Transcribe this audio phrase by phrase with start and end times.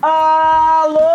[0.00, 1.08] Alô!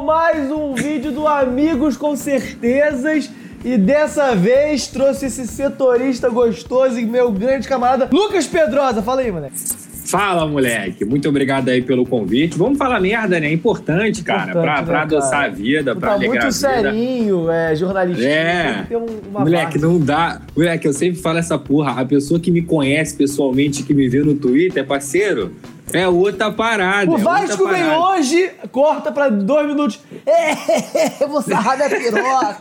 [0.00, 3.30] Mais um vídeo do Amigos com Certezas.
[3.62, 9.02] E dessa vez trouxe esse setorista gostoso e meu grande camarada Lucas Pedrosa.
[9.02, 9.56] Fala aí, moleque.
[10.04, 11.04] Fala, moleque.
[11.04, 12.58] Muito obrigado aí pelo convite.
[12.58, 13.46] Vamos falar merda, né?
[13.48, 15.46] É importante, cara, Importante, pra, né, pra adoçar cara?
[15.46, 16.82] a vida, Tu pra tá alegrar muito a vida.
[16.92, 18.22] serinho, é, jornalista.
[18.24, 18.86] É.
[18.92, 19.78] Um- Moleque, base.
[19.80, 20.40] não dá.
[20.56, 22.00] Moleque, eu sempre falo essa porra.
[22.00, 25.52] A pessoa que me conhece pessoalmente, que me vê no Twitter, parceiro,
[25.92, 27.10] é outra parada.
[27.10, 30.00] O é Vasco outra vem hoje, corta pra dois minutos.
[30.26, 32.58] É, vou sarrar da piroca.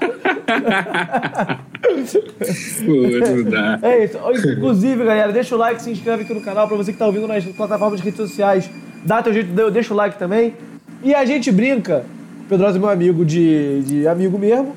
[2.85, 2.93] Pô,
[3.35, 3.79] não dá.
[3.81, 4.17] É isso.
[4.51, 6.67] Inclusive, galera, deixa o like, se inscreve aqui no canal.
[6.67, 8.69] Pra você que tá ouvindo nas plataformas de redes sociais,
[9.05, 10.55] dá teu jeito, deixa o like também.
[11.01, 12.05] E a gente brinca,
[12.45, 14.75] o Pedrosa é meu amigo de, de amigo mesmo.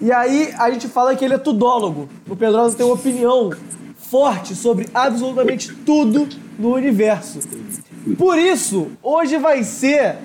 [0.00, 2.08] E aí a gente fala que ele é tudólogo.
[2.28, 3.50] O Pedrosa tem uma opinião
[3.96, 7.40] forte sobre absolutamente tudo no universo.
[8.16, 10.16] Por isso, hoje vai ser.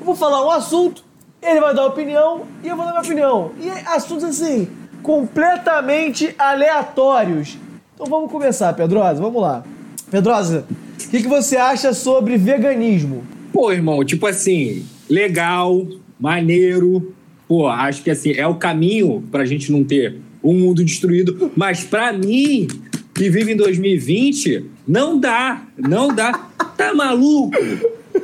[0.00, 1.04] Eu vou falar um assunto,
[1.42, 3.52] ele vai dar opinião e eu vou dar minha opinião.
[3.60, 4.68] E assuntos assim,
[5.02, 7.56] completamente aleatórios.
[7.94, 9.64] Então vamos começar, Pedrosa, vamos lá.
[10.10, 13.24] Pedrosa, o que, que você acha sobre veganismo?
[13.52, 15.86] Pô, irmão, tipo assim, legal,
[16.18, 17.14] maneiro.
[17.46, 21.50] Pô, acho que assim, é o caminho pra gente não ter um mundo destruído.
[21.56, 22.68] Mas pra mim,
[23.14, 26.32] que vive em 2020, não dá, não dá.
[26.76, 27.56] Tá maluco?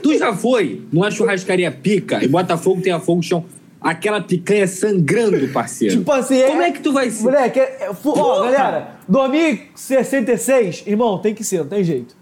[0.05, 3.43] Tu já foi numa churrascaria pica e Botafogo tem a fogo chão.
[3.81, 5.97] Aquela picanha sangrando, parceiro.
[5.97, 7.23] Tipo assim, Como é que tu vai ser?
[7.23, 12.15] Moleque, é, é, ó, galera, 2066, irmão, tem que ser, não tem jeito.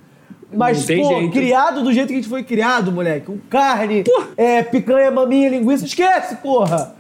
[0.55, 1.33] Mas, pô, jeito.
[1.33, 4.29] criado do jeito que a gente foi criado, moleque, com carne, Porra!
[4.37, 6.95] é, picanha, maminha, linguiça, esquece, porra!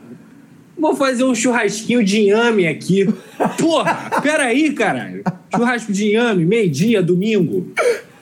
[0.78, 3.06] Vou fazer um churrasquinho de inhame aqui.
[3.60, 5.22] Porra, peraí, caralho.
[5.54, 7.68] Churrasco de inhame, meio-dia, domingo.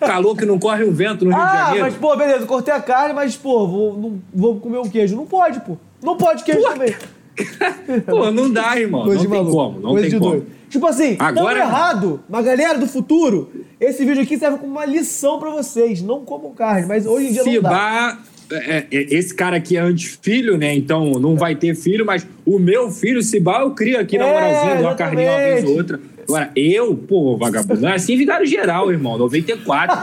[0.00, 1.80] Calor que não corre um vento no Rio de Ah, Janeiro.
[1.86, 5.14] mas, pô, beleza, cortei a carne, mas, pô, vou, não, vou comer um queijo.
[5.16, 5.76] Não pode, pô.
[6.02, 6.72] Não pode queijo Porra!
[6.74, 6.94] também.
[8.06, 9.04] Pô, não dá, irmão.
[9.04, 9.56] Coisa não de tem maluco.
[9.56, 10.30] como, não Coisa tem de como.
[10.32, 10.46] doido.
[10.68, 13.50] Tipo assim, Agora- não errado, mas galera do futuro,
[13.80, 16.02] esse vídeo aqui serve como uma lição pra vocês.
[16.02, 17.68] Não comam carne, mas hoje em dia não dá.
[17.70, 18.18] Cibá,
[18.52, 20.74] é, é, esse cara aqui é antifilho, né?
[20.74, 24.32] Então não vai ter filho, mas o meu filho, Cibá, eu crio aqui na É,
[24.32, 26.00] moralzinha, dou uma carninha uma vez ou outra.
[26.30, 29.96] Agora, eu, pô, vagabundo, é assim vigário geral, irmão, 94.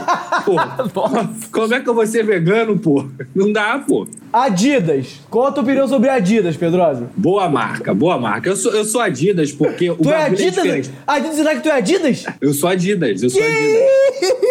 [0.46, 0.56] Pô,
[1.52, 3.06] como é que eu vou ser vegano, pô?
[3.36, 4.08] Não dá, pô.
[4.32, 5.22] Adidas.
[5.30, 7.10] Qual a tua opinião sobre Adidas, Pedrosa?
[7.16, 8.50] Boa marca, boa marca.
[8.50, 10.54] Eu sou, eu sou Adidas porque o Tu é é Adidas?
[10.54, 10.92] diferente.
[11.06, 12.26] Adidas, será que tu é Adidas?
[12.42, 13.88] Eu sou Adidas, eu sou Adidas.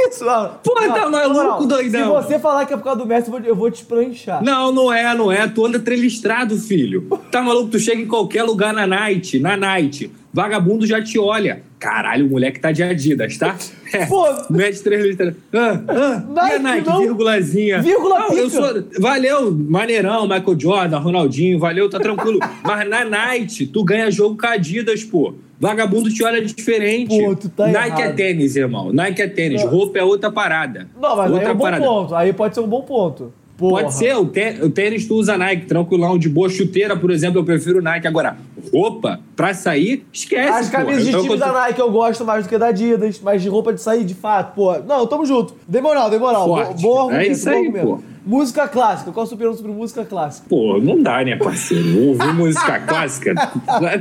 [0.08, 0.50] Isso, mano.
[0.62, 2.22] Pô, tá Não, maluco, na moral, doidão?
[2.22, 4.42] Se você falar que é por causa do Messi, eu vou, eu vou te pranchar.
[4.42, 5.46] Não, não é, não é.
[5.48, 7.02] Tu anda trelistrado, filho.
[7.30, 7.70] Tá maluco?
[7.70, 10.10] Tu chega em qualquer lugar na night, na night.
[10.36, 11.62] Vagabundo já te olha.
[11.78, 13.56] Caralho, o moleque tá de Adidas, tá?
[13.92, 14.04] É.
[14.04, 14.26] Pô.
[14.50, 15.32] Mete três listras.
[15.54, 16.98] Ah, ah, Nike, Nike, não.
[16.98, 17.80] vírgulazinha.
[17.80, 18.84] Vírgula não, eu sou.
[18.98, 22.40] Valeu, maneirão, Michael Jordan, Ronaldinho, valeu, tá tranquilo.
[22.64, 25.34] Mas na night, tu ganha jogo com a Adidas, pô.
[25.58, 27.16] Vagabundo te olha diferente.
[27.16, 28.16] Pô, tu tá Nike é errado.
[28.16, 28.92] tênis, irmão.
[28.92, 29.62] Nike é tênis.
[29.62, 29.70] Não.
[29.70, 30.88] Roupa é outra parada.
[31.00, 32.14] Não, mas aí outra é um bom ponto.
[32.14, 33.32] Aí pode ser um bom ponto.
[33.56, 33.82] Porra.
[33.84, 37.40] Pode ser, o, tê- o tênis tu usa Nike, tranquilão, de boa chuteira, por exemplo,
[37.40, 38.06] eu prefiro Nike.
[38.06, 38.36] Agora,
[38.72, 40.50] roupa, pra sair, esquece.
[40.50, 43.40] As camisas de Então, time da Nike eu gosto mais do que da Adidas, mas
[43.40, 44.78] de roupa de sair, de fato, pô.
[44.80, 45.54] Não, tamo junto.
[45.66, 46.46] Dei moral, dei moral.
[46.46, 46.82] Bo- Forte.
[46.82, 47.98] Bom argumento, É isso aí, pô.
[48.26, 49.12] Música clássica.
[49.12, 50.46] Qual a sua opinião sobre música clássica?
[50.48, 52.08] Pô, não dá, né, parceiro?
[52.08, 53.34] Ouvir música clássica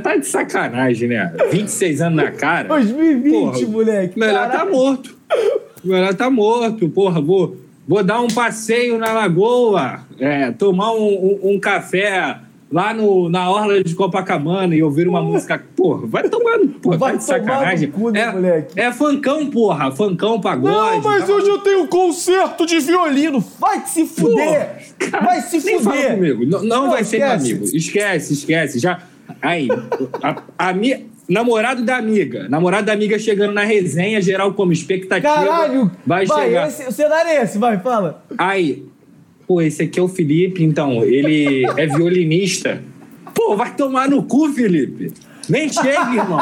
[0.02, 1.32] tá de sacanagem, né?
[1.50, 2.68] 26 anos na cara.
[2.68, 4.18] 2020, Porra, moleque.
[4.18, 4.72] Melhor tá Caralho.
[4.72, 5.16] morto.
[5.84, 7.20] Melhor tá morto, porra.
[7.20, 7.56] Vou,
[7.86, 11.06] vou dar um passeio na lagoa, é, tomar um,
[11.42, 12.38] um- um café
[12.72, 15.62] lá no, na orla de Copacabana e ouvir uma música.
[15.76, 17.90] Porra, vai tomando, porra, Vai tá de tomar no sacanagem.
[17.92, 18.80] cu, né, é, moleque?
[18.80, 19.92] é funkão, porra.
[19.92, 20.74] Funkão, pagode.
[20.74, 23.38] Não, mas tá hoje eu tenho um concerto de violino.
[23.60, 24.84] Vai se fuder.
[24.98, 26.14] Cara, Vai se nem fala fuder.
[26.16, 26.44] comigo.
[26.46, 27.50] Não, não Não, vai ser meu esquece.
[27.52, 27.76] amigo.
[27.76, 28.78] Esquece, esquece.
[28.80, 28.98] Já.
[29.42, 29.68] Aí,
[30.22, 32.48] a, a mi- namorado da amiga.
[32.48, 35.34] Namorado da amiga chegando na resenha, geral como expectativa.
[35.34, 35.90] Caralho.
[36.04, 36.68] Vai, chegar.
[36.68, 38.24] esse, o cenário é esse, vai, fala.
[38.38, 38.84] Aí,
[39.46, 41.04] pô, esse aqui é o Felipe, então.
[41.04, 42.82] Ele é violinista.
[43.34, 45.12] Pô, vai tomar no cu, Felipe.
[45.48, 46.40] Nem chega, irmão.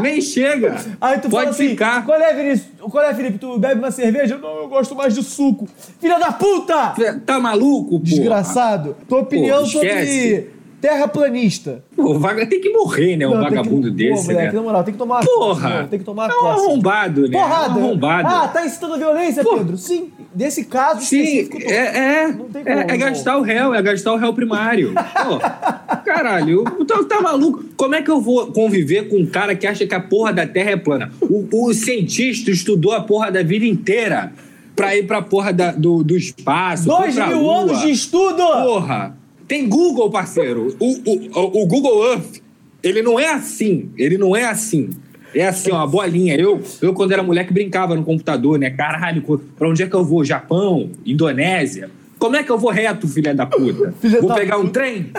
[0.00, 0.76] Nem chega.
[1.00, 2.04] Aí tu Pode fala assim, ficar.
[2.04, 2.68] qual é, Vinícius?
[2.78, 3.38] Qual é, Felipe?
[3.38, 4.36] Tu bebe uma cerveja?
[4.36, 5.66] Não, eu gosto mais de suco.
[5.98, 6.94] Filha da puta!
[7.24, 8.04] Tá maluco, pô?
[8.04, 8.96] Desgraçado.
[9.08, 10.50] Tua opinião Pô, sobre
[10.84, 11.82] terraplanista.
[11.96, 13.26] Pô, o vaga tem que morrer, né?
[13.26, 14.52] Um Não, tem que- vagabundo Pô, desse, moleque, né?
[14.52, 15.86] na moral, tem que tomar Porra!
[15.88, 17.38] tem que tomar É um arrombado, né?
[17.38, 17.78] Porrada.
[17.78, 18.28] É um arrombado.
[18.28, 19.56] Ah, tá incitando a violência, Pô.
[19.56, 19.78] Pedro?
[19.78, 20.10] Sim.
[20.34, 24.16] Desse caso Sim, é, é, tem é, como, é gastar o réu, é gastar o
[24.16, 24.92] réu primário.
[24.94, 25.38] Pô,
[26.04, 27.64] caralho, tá, tá maluco?
[27.76, 30.46] Como é que eu vou conviver com um cara que acha que a porra da
[30.46, 31.10] Terra é plana?
[31.22, 34.32] O, o cientista estudou a porra da vida inteira.
[34.76, 36.86] pra ir pra porra da- do, do espaço.
[36.86, 37.58] Dois mil Lua.
[37.60, 38.42] anos de estudo!
[38.44, 39.16] Porra!
[39.46, 40.74] Tem Google, parceiro.
[40.78, 42.36] O, o, o- Google Earth,
[42.82, 43.90] ele não é assim.
[43.96, 44.90] Ele não é assim.
[45.34, 46.36] É assim, ó, uma bolinha.
[46.36, 48.70] Eu, eu, quando era moleque, brincava no computador, né?
[48.70, 49.22] Caralho,
[49.56, 50.24] pra onde é que eu vou?
[50.24, 50.90] Japão?
[51.04, 51.90] Indonésia?
[52.18, 53.92] Como é que eu vou reto, filha da puta?
[54.00, 54.80] Filha vou da pegar um puta.
[54.80, 55.10] trem?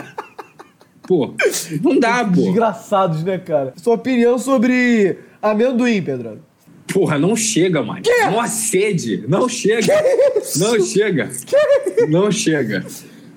[1.06, 1.34] Pô,
[1.82, 2.40] não dá, pô.
[2.42, 3.74] Desgraçados, né, cara?
[3.76, 6.40] Sua opinião sobre amendoim, Pedro?
[6.92, 8.00] Porra, não chega, mano.
[8.32, 9.24] Uma sede.
[9.28, 9.92] Não chega.
[10.56, 11.30] Não chega.
[12.08, 12.84] Não chega.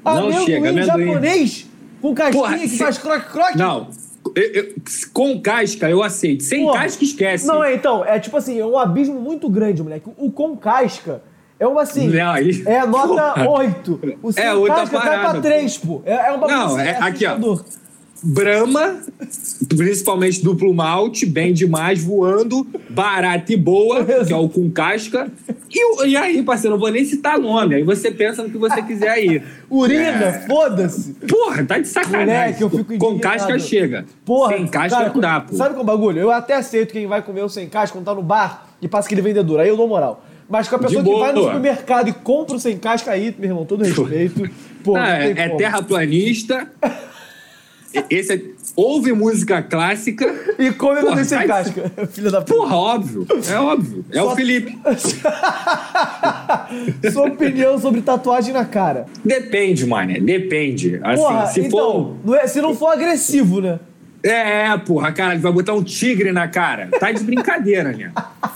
[0.04, 0.70] Não amendoim chega.
[0.70, 1.06] Amendoim.
[1.08, 1.66] japonês
[2.02, 3.58] com casquinha Porra, que se- faz croque-croque?
[3.58, 3.88] Não.
[4.36, 4.74] Eu- eu-
[5.14, 6.44] com casca eu aceito.
[6.44, 6.82] Sem Porra.
[6.84, 7.48] casca esquece.
[7.48, 10.10] Não, é, então, é tipo assim, é um abismo muito grande, moleque.
[10.18, 11.22] O com casca
[11.60, 12.08] é uma assim.
[12.10, 13.50] Não, aí- É nota Porra.
[13.50, 14.00] 8.
[14.22, 16.02] O sem É casca cai pra parada, 3, pô.
[16.06, 17.38] É, é um bagulho Não, assim, é- aqui, ó.
[18.22, 18.98] Brahma,
[19.68, 25.32] principalmente duplo malte, bem demais, voando, barata e boa, que é o com casca.
[25.72, 27.76] E, e aí, parceiro, não vou nem citar nome.
[27.76, 29.42] Aí você pensa no que você quiser aí.
[29.70, 30.46] Urina, É.
[30.48, 31.14] foda-se.
[31.28, 32.26] Porra, tá de sacanagem.
[32.28, 34.06] Moleque, eu fico com casca chega.
[34.26, 35.56] Porra, Sem casca cara, não dá, pô.
[35.56, 36.20] Sabe qual é o bagulho?
[36.20, 39.08] Eu até aceito quem vai comer o sem casca quando tá no bar e passa
[39.08, 39.60] aquele vendedor.
[39.60, 40.26] Aí eu dou moral.
[40.50, 43.50] Mas com a pessoa que vai no supermercado e compra o sem casca aí, meu
[43.52, 44.50] irmão, todo respeito.
[44.84, 46.68] Pô, Ah, é, é terraplanista.
[48.10, 48.42] Esse é,
[48.76, 50.26] ouve música clássica.
[50.60, 51.92] E come Porra, sem casca.
[52.12, 52.54] Filha da puta.
[52.60, 53.28] Porra, óbvio.
[53.50, 54.06] É óbvio.
[54.12, 54.78] É Só- o Felipe.
[57.12, 59.06] Sua opinião sobre tatuagem na cara.
[59.24, 60.20] Depende, mano.
[60.22, 61.00] Depende.
[61.04, 62.36] Assim, Porra, se então, for.
[62.36, 63.80] é- se não for agressivo, né?
[64.22, 66.90] É, porra, cara, vai botar um tigre na cara.
[67.00, 68.12] Tá de brincadeira, né?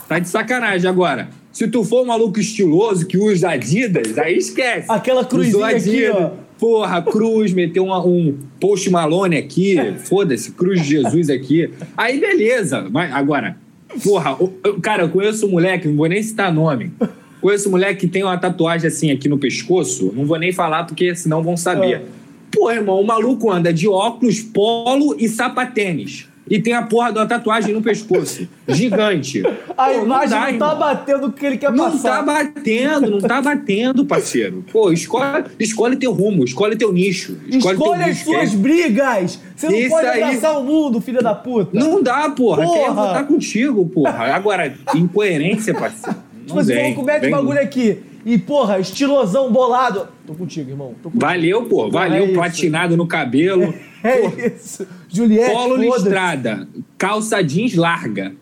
[0.06, 0.88] Tá de sacanagem.
[0.88, 4.86] Agora, se tu for um maluco estiloso que usa Adidas, aí esquece.
[4.90, 6.32] Aquela cruzinha aqui, ó.
[6.58, 11.68] Porra, cruz, meteu uma- um post Malone aqui, foda-se, cruz de Jesus aqui.
[11.96, 13.56] Aí beleza, mas agora,
[14.02, 16.92] porra, eu- cara, eu conheço um moleque, não vou nem citar nome.
[17.40, 20.84] Conheço um moleque que tem uma tatuagem assim aqui no pescoço, não vou nem falar
[20.84, 21.96] porque senão vão saber.
[21.96, 22.02] Ah.
[22.50, 26.28] Pô, irmão, o maluco anda de óculos, polo e sapatênis.
[26.48, 28.46] E tem a porra de uma tatuagem no pescoço.
[28.68, 29.42] Gigante.
[29.78, 30.78] A Pô, imagem dá, não, tá irmão.
[30.78, 32.16] batendo o que ele quer Não passar.
[32.18, 34.62] tá batendo, não tá batendo, parceiro.
[34.70, 37.36] Pô, escolhe, escolhe teu rumo, escolhe teu nicho.
[37.48, 39.40] Escolhe, teu Escolha as nicho, suas é- brigas.
[39.56, 40.22] Você não Isso pode aí.
[40.22, 41.70] abraçar o mundo, filha da puta.
[41.78, 42.62] Não dá, porra.
[42.62, 42.78] Porra.
[42.84, 44.24] Quem votar contigo, porra?
[44.34, 46.18] Agora, incoerência, parceiro.
[46.42, 47.30] Tipo Não assim, vem, vamos comer esse vem.
[47.30, 47.98] bagulho aqui.
[48.24, 50.08] E, porra, estilosão bolado.
[50.26, 50.94] Tô contigo, irmão.
[51.02, 51.20] Tô contigo.
[51.26, 51.90] Valeu, pô.
[51.90, 53.74] Valeu, É platinado no cabelo.
[54.04, 54.86] É isso.
[55.08, 56.68] Juliette, Polo listrada,
[56.98, 58.34] calça jeans larga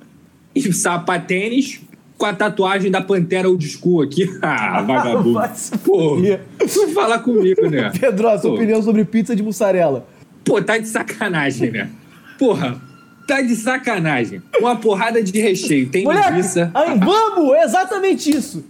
[0.52, 1.80] e sapatênis
[2.18, 4.28] com a tatuagem da Pantera Old School aqui.
[4.42, 5.40] Ah, vagabundo.
[5.84, 7.92] Pô, não fala comigo, né?
[7.98, 8.56] Pedro, a sua Pô.
[8.56, 10.04] opinião sobre pizza de mussarela.
[10.44, 11.90] Pô, tá de sacanagem, né?
[12.38, 12.82] Porra,
[13.26, 14.42] tá de sacanagem.
[14.58, 15.88] Uma porrada de recheio.
[15.88, 17.54] Tem Moleque, linguiça, aí, vamos!
[17.54, 18.64] É exatamente isso.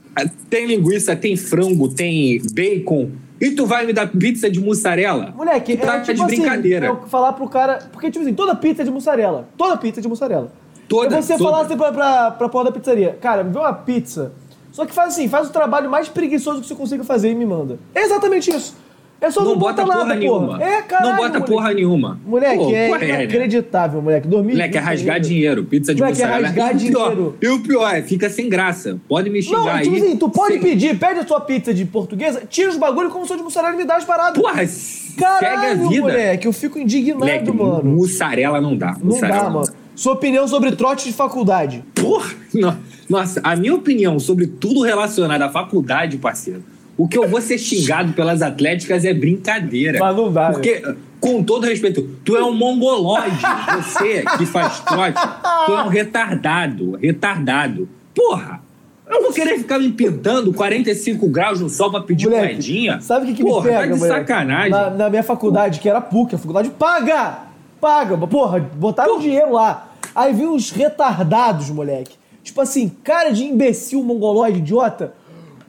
[0.49, 3.11] tem linguiça, tem frango, tem bacon.
[3.41, 5.35] E tu vai me dar pizza de mussarela?
[5.37, 6.93] Moleque, tá é tipo de brincadeira.
[6.93, 7.81] assim, eu falar pro cara...
[7.91, 9.49] Porque, tipo assim, toda pizza é de mussarela.
[9.57, 10.53] Toda pizza é de mussarela.
[10.89, 11.51] Toda, você toda.
[11.51, 14.33] falar assim pra, pra, pra porra da pizzaria, cara, me vê uma pizza.
[14.71, 17.45] Só que faz assim, faz o trabalho mais preguiçoso que você consiga fazer e me
[17.45, 17.79] manda.
[17.95, 18.77] É exatamente isso.
[19.23, 20.63] É só não, Não bota botar porra nada, nenhuma.
[20.63, 21.47] É, caralho, não bota moleque.
[21.53, 22.21] porra nenhuma.
[22.27, 23.09] Moleque, Pô, é qual né?
[23.09, 24.27] inacreditável, moleque.
[24.29, 24.53] Dormir.
[24.53, 25.65] Moleque, é rasgar dinheiro.
[25.65, 27.37] Pizza de Moleque, é rasgar e pior, dinheiro.
[27.41, 28.99] E o pior é, fica sem graça.
[29.09, 29.85] Pode me xingar Não, aí.
[29.85, 33.11] tipo assim, tu pode sem- pedir, pede a sua pizza de portuguesa, tira os bagulho
[33.11, 34.43] como se fosse de mussarela e me dá as paradas.
[34.43, 34.65] Porra,
[35.17, 36.01] Caralho, a vida.
[36.03, 37.85] moleque, eu fico indignado, Moleque, mano.
[37.85, 38.97] mussarela não dá.
[38.99, 39.67] Não mussarela dá, mano.
[39.95, 41.85] Sua opinião sobre trote de faculdade.
[41.95, 42.31] Porra!
[42.55, 42.77] no-
[43.09, 46.63] Nossa, a minha opinião sobre tudo relacionado à faculdade, parceiro,
[46.97, 49.99] o que eu vou ser xingado pelas atléticas é brincadeira.
[49.99, 50.55] Mas não dá, né?
[50.55, 50.83] Porque,
[51.21, 53.39] com todo respeito, tu é um mongoloide.
[53.77, 55.21] Você que faz trote,
[55.67, 56.97] tu é um retardado.
[57.01, 57.89] Retardado.
[58.15, 58.61] Porra!
[59.09, 63.01] Eu vou querer ficar me pintando 45 graus no sol pra pedir Moleque, moedinha?
[63.01, 64.19] Sabe o que, que Porra, me pega, tá de moleque?
[64.21, 64.71] sacanagem.
[64.71, 67.39] Na, na minha faculdade, que era PUC, a faculdade paga!
[67.81, 68.17] Paga!
[68.27, 69.89] Porra, botaram dinheiro lá.
[70.15, 72.17] Aí vi uns retardados, moleque.
[72.43, 75.13] Tipo assim, cara de imbecil, mongolóide, idiota.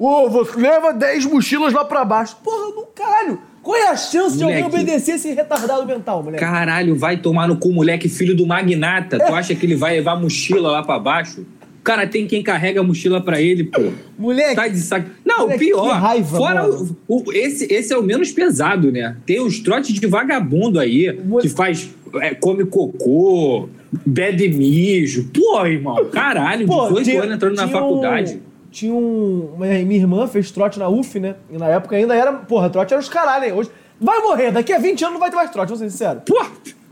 [0.05, 2.36] Ô, você leva 10 mochilas lá pra baixo.
[2.43, 3.39] Porra, no caralho.
[3.62, 4.75] Qual é a chance de alguém Moleque.
[4.83, 6.43] obedecer esse retardado mental, moleque?
[6.43, 9.17] Caralho, vai tomar no cu, moleque, filho do magnata.
[9.17, 11.45] Tu acha que ele vai levar a mochila lá pra baixo?
[11.79, 13.81] O cara tem quem carrega a mochila pra ele, pô.
[14.17, 15.05] Moleque, Tá de sac...
[15.25, 15.93] Não, Moleque, pior.
[15.98, 19.15] raiva, fora o, o- esse, esse é o menos pesado, né?
[19.25, 21.89] Tem os trotes de vagabundo aí, que faz.
[22.22, 23.69] é, come cocô,
[24.05, 25.29] bebe mijo.
[25.33, 28.33] Pô, irmão, caralho, 18 anos entrando na tinha faculdade.
[28.36, 29.51] Um, tinha um.
[29.58, 31.36] Minha, minha irmã fez trote na UF, né?
[31.50, 32.34] E na época ainda era.
[32.34, 33.53] Porra, trote era os caralho, hein?
[33.53, 33.70] Hoje.
[34.01, 36.24] Vai morrer, daqui a 20 anos não vai ter mais trote, vamos ser sinceros.
[36.25, 36.44] Pô,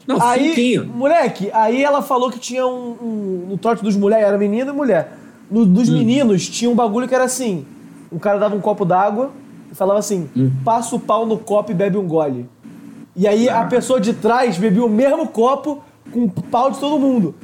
[0.07, 4.37] não, Aí, moleque, aí ela falou que tinha um, um- No trote dos mulheres, era
[4.37, 5.11] menino e mulher.
[5.49, 5.97] No, dos Hum.
[5.97, 7.65] meninos tinha um bagulho que era assim:
[8.11, 9.31] um cara dava um copo d'água
[9.71, 10.51] e falava assim: Hum.
[10.63, 12.47] passa o pau no copo e bebe um gole.
[13.15, 13.61] E aí Ah.
[13.61, 15.83] a pessoa de trás bebia o mesmo copo
[16.13, 17.35] com o pau de todo mundo.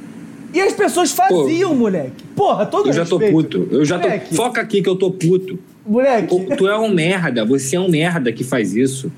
[0.54, 2.24] E as pessoas faziam, moleque.
[2.38, 3.58] Porra, todo Eu já tô respeito.
[3.60, 3.68] puto.
[3.74, 4.06] Eu já tô.
[4.08, 5.58] Moleque, Foca aqui que eu tô puto.
[5.86, 7.44] Moleque, Ô, Tu é um merda.
[7.44, 9.10] Você é um merda que faz isso.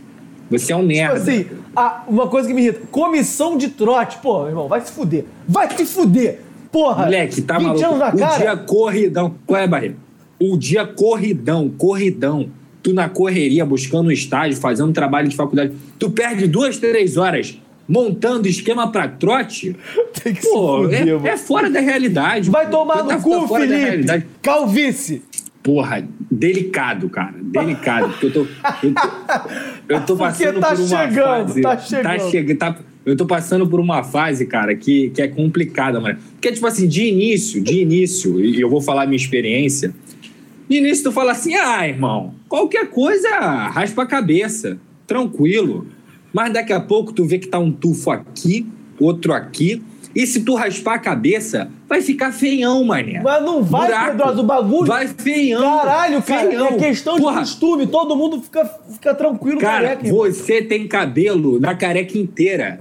[0.51, 1.15] Você é um tipo merda.
[1.17, 1.47] assim,
[1.77, 4.19] a- uma coisa que me irrita: comissão de trote.
[4.23, 5.25] Pô, irmão, vai se fuder.
[5.47, 6.41] Vai te fuder.
[6.73, 7.05] Porra.
[7.05, 7.85] Moleque, tá 20 maluco?
[7.87, 8.37] anos na o cara.
[8.39, 9.35] dia corridão.
[9.47, 9.97] Qual é, Barreto?
[10.41, 12.49] O dia corridão, corridão.
[12.83, 15.73] Tu na correria, buscando um estágio, fazendo trabalho de faculdade.
[15.99, 17.59] Tu perde duas, três horas
[17.91, 19.75] montando esquema pra trote.
[20.23, 22.49] Tem que Pô, se fuder, é, é fora da realidade.
[22.49, 22.71] Vai pô.
[22.79, 24.27] tomar Tu no tá- tá cu, Felipe.
[24.41, 25.23] Calvície.
[25.63, 27.35] Porra, delicado, cara.
[27.43, 28.09] Delicado.
[28.11, 28.41] Porque eu tô.
[28.83, 31.61] Eu tô, eu tô passando tá por uma chegando, fase.
[31.61, 32.31] tá chegando.
[32.31, 36.19] chega- tá- eu tô passando por uma fase, cara, que, que é complicada, mano.
[36.33, 39.93] Porque, tipo assim, de início, de início, e eu vou falar a minha experiência.
[40.69, 43.29] De início, tu fala assim: ah, irmão, qualquer coisa,
[43.69, 44.79] raspa a cabeça.
[45.07, 45.87] Tranquilo.
[46.33, 48.67] Mas daqui a pouco tu vê que tá um tufo aqui,
[49.01, 49.83] outro aqui.
[50.15, 53.21] E se tu raspar a cabeça, vai ficar feião, mané.
[53.23, 54.11] Mas não vai, Buraco.
[54.17, 54.87] Pedroso, o bagulho.
[54.87, 55.63] Vai feião.
[55.63, 56.67] Caralho, cara, feião.
[56.67, 57.87] é questão de Porra, costume.
[57.87, 60.07] Todo mundo fica, fica tranquilo, Cara, careca.
[60.07, 60.25] irmão.
[60.25, 62.79] você tem cabelo na careca inteira.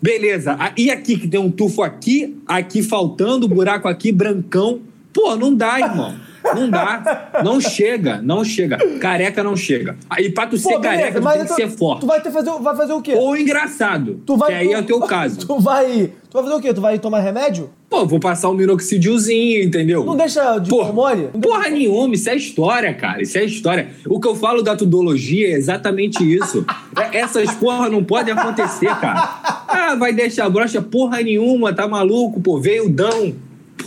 [0.00, 0.56] Beleza.
[0.76, 4.80] E aqui que tem um tufo aqui, aqui faltando, buraco aqui, brancão.
[5.12, 6.14] Pô, não dá, irmão.
[6.54, 7.30] Não dá.
[7.44, 8.78] Não chega, não chega.
[8.98, 9.96] Careca não chega.
[10.08, 12.00] Aí pra tu ser Pô, beleza, careca, tu tem que então, ser forte.
[12.00, 13.14] Tu vai, ter fazer, vai fazer o quê?
[13.14, 14.20] Ou engraçado.
[14.26, 15.38] tu vai, que aí é o teu caso.
[15.46, 16.74] Tu vai, tu vai fazer o quê?
[16.74, 17.70] Tu vai tomar remédio?
[17.88, 20.04] Pô, vou passar um minoxidilzinho, entendeu?
[20.04, 21.28] Não deixa de Porra, mole?
[21.32, 23.20] Não deixa- Porra nenhuma, isso é história, cara.
[23.22, 23.88] Isso é história.
[24.06, 26.64] O que eu falo da tudologia é exatamente isso.
[26.96, 29.64] É- Essas porra não podem acontecer, cara.
[29.68, 33.34] Ah, vai deixar brocha porra nenhuma, tá maluco, pô, veio dão.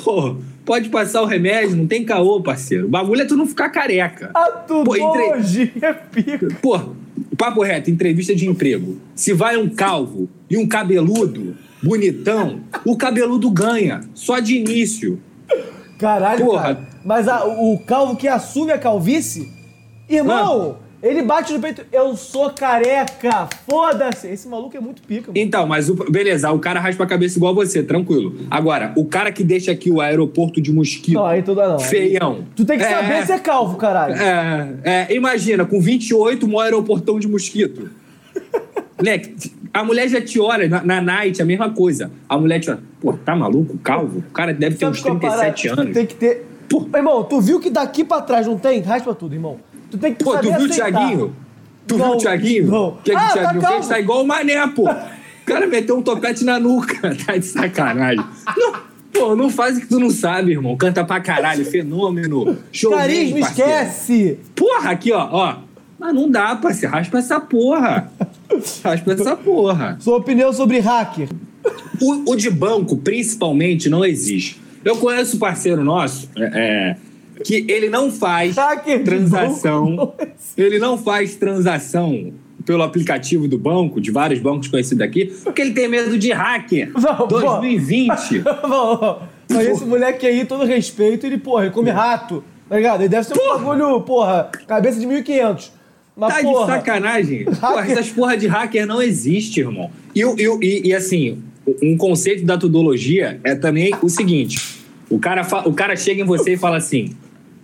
[0.04, 2.86] Pô, pode passar o remédio, não tem caô, parceiro.
[2.86, 4.32] O bagulho é tu não ficar careca.
[4.34, 6.48] A Pô, entre- tudologia é pica.
[6.62, 6.80] Pô,
[7.38, 8.98] papo reto, entrevista de emprego.
[9.16, 15.20] Se vai um calvo e um cabeludo, bonitão, o cabeludo ganha, só de início.
[16.00, 16.62] Caralho, Porra.
[16.76, 16.88] cara.
[17.06, 19.50] Mas a- o calvo que assume a calvície,
[20.10, 21.86] irmão, ele bate no peito.
[21.92, 23.50] Eu sou careca.
[23.70, 24.28] Foda-se.
[24.30, 25.38] Esse maluco é muito pica, mano.
[25.38, 28.34] Então, mas o, beleza, o cara raspa a cabeça igual você, tranquilo.
[28.50, 31.80] Agora, o cara que deixa aqui o aeroporto de mosquito, Não, aí tu dá não.
[31.80, 32.46] feião.
[32.56, 34.16] Tu tem que É, saber se é calvo, caralho.
[34.16, 34.76] É,
[35.10, 37.90] é, imagina, com 28, maior aeroportão de mosquito.
[38.98, 42.10] Moleque, a mulher já te olha, na, na night, a mesma coisa.
[42.30, 43.78] A mulher te olha, pô, tá maluco?
[43.80, 44.20] Calvo?
[44.20, 45.42] O cara deve ter Sabe uns qual a parada?
[45.52, 45.94] 37 anos.
[45.94, 46.46] Tem que ter.
[46.70, 46.88] Pô.
[46.96, 48.80] Irmão, tu viu que daqui pra trás não tem?
[48.80, 49.58] Raspa tudo, irmão.
[49.94, 50.70] Tu tem que Pô, saber tu viu o.
[50.70, 51.36] Thiaguinho?
[51.86, 52.66] Tu Não, viu o Thiaguinho?
[52.68, 52.88] não.
[52.88, 53.76] O que, que Ah, o tá Thiaguinho calvo.
[53.78, 53.88] fez?
[53.90, 54.90] Tá igual o Mané, pô.
[55.44, 57.14] O cara meteu um topete na nuca.
[57.28, 58.26] Tá de sacanagem.
[58.58, 58.74] Não,
[59.14, 60.76] pô, não faz o que tu não sabe, irmão.
[60.76, 62.58] Canta pra caralho, fenômeno.
[62.72, 63.70] Showman, Carisma, parceiro.
[63.72, 64.40] esquece!
[64.56, 65.56] Porra, aqui, ó, ó.
[66.00, 66.96] Mas não dá, parceiro.
[66.96, 68.10] Raspa essa porra.
[68.84, 69.98] Raspa essa porra.
[70.00, 71.28] Sua opinião sobre hacker.
[72.02, 74.60] O, o de banco, principalmente, não existe.
[74.84, 76.98] Eu conheço um parceiro nosso, é, é,
[77.44, 80.14] que ele não faz de transação.
[80.58, 82.34] ele não faz transação
[82.66, 86.92] pelo aplicativo do banco, de vários bancos conhecidos aqui, porque ele tem medo de hacker.
[86.96, 87.40] Não, pô.
[87.40, 88.40] 2020.
[88.40, 93.02] Bom, Mas esse moleque aí, todo respeito, ele, porra, ele come rato, tá ligado?
[93.02, 95.72] Ele deve ser um bagulho, porra, cabeça de 1.500.
[96.16, 97.46] Mas, Tá de porra, sacanagem.
[97.60, 99.90] Porra, essas porra de hacker não existe, irmão.
[100.16, 101.40] E, o- e, e, assim,
[101.82, 104.62] um conceito da tudologia é também o seguinte:
[105.10, 107.16] o cara, o cara chega em você e fala assim: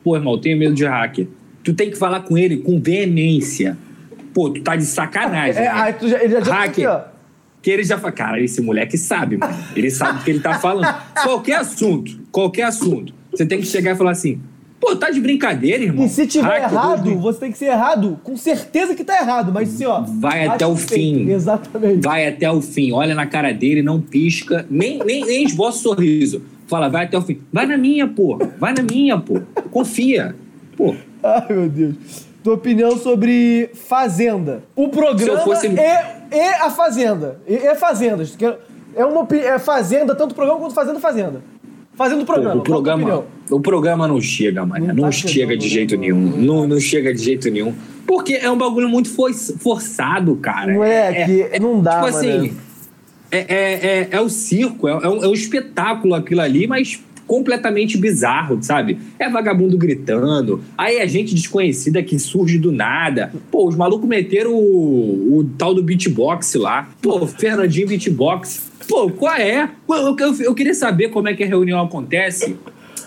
[0.03, 1.27] pô, irmão, eu tenho medo de hacker.
[1.63, 3.77] Tu tem que falar com ele com veemência.
[4.33, 5.61] Pô, tu tá de sacanagem.
[5.61, 5.69] é, né?
[5.69, 6.69] aí tu já, ele já já Hacker.
[6.69, 7.01] aqui, ó.
[7.61, 9.53] Que ele já fala, cara, esse moleque sabe, mano.
[9.75, 10.87] Ele sabe o que ele tá falando.
[11.23, 13.13] Qualquer assunto, qualquer assunto.
[13.31, 14.39] Você tem que chegar e falar assim:
[14.79, 16.05] pô, tá de brincadeira, irmão?
[16.05, 19.51] E se tiver Hacker, errado, você tem que ser errado, com certeza que tá errado,
[19.51, 20.01] mas assim, ó.
[20.01, 21.29] Vai até o fim.
[21.29, 22.01] Exatamente.
[22.01, 25.81] vai até o fim, olha na cara dele, não pisca, nem, nem, nem esboça o
[25.81, 26.41] sorriso.
[26.69, 27.39] Fala, vai até o fim.
[27.51, 28.37] Vai na minha, pô.
[28.59, 29.41] Vai na minha, pô.
[29.71, 30.35] Confia.
[30.77, 31.95] Pô, Ai, meu Deus.
[32.43, 34.63] Tua opinião sobre Fazenda.
[34.75, 37.41] O programa Se eu fosse- é, é a Fazenda.
[37.47, 38.23] É, é Fazenda.
[38.95, 41.41] É uma é Fazenda, tanto o programa quanto Fazenda Fazenda.
[41.95, 42.61] Fazendo o pô, programa.
[42.61, 44.87] o programa, tua o programa não chega, mano.
[44.87, 46.17] Não Não, tá chega de né, jeito nenhum.
[46.37, 47.73] Não, não chega de jeito nenhum.
[48.07, 50.71] Porque é um bagulho muito for- forçado, cara.
[50.73, 52.17] Moleque, não dá, Tipo mano.
[52.17, 52.53] assim,
[53.31, 56.99] é, é, é, é o circo, é, é um, é um espetáculo aquilo ali, mas
[57.27, 58.97] completamente bizarro, sabe?
[59.19, 63.31] É vagabundo gritando, aí é gente desconhecida que surge do nada.
[63.51, 66.89] Pô, os malucos meteram o, o tal do beatbox lá.
[67.01, 68.67] Pô, Fernandinho beatbox.
[68.87, 69.69] Pô, qual é?
[69.87, 72.55] Eu, eu, eu queria saber como é que a reunião acontece.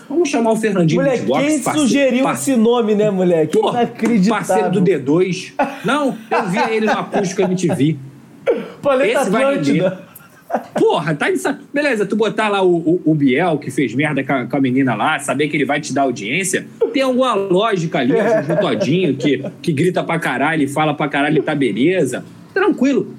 [0.07, 3.57] Vamos chamar o Fernandinho Moleque, Beatbox, quem parceiro- sugeriu parceiro- esse nome, né, moleque?
[3.57, 4.29] Pô, Inacreditável.
[4.47, 5.51] Parceiro do D2.
[5.83, 7.97] Não, eu via ele no acústico MTV.
[8.81, 10.03] Planeta Esse vai Atlântida.
[10.77, 11.59] Porra, tá de.
[11.73, 14.61] Beleza, tu botar lá o, o- o Biel, que fez merda com a, com a
[14.61, 18.59] menina lá, saber que ele vai te dar audiência, tem alguma lógica ali, o Juju
[18.61, 22.23] Todinho, que, que grita pra caralho e fala pra caralho e tá beleza.
[22.53, 23.15] Tranquilo.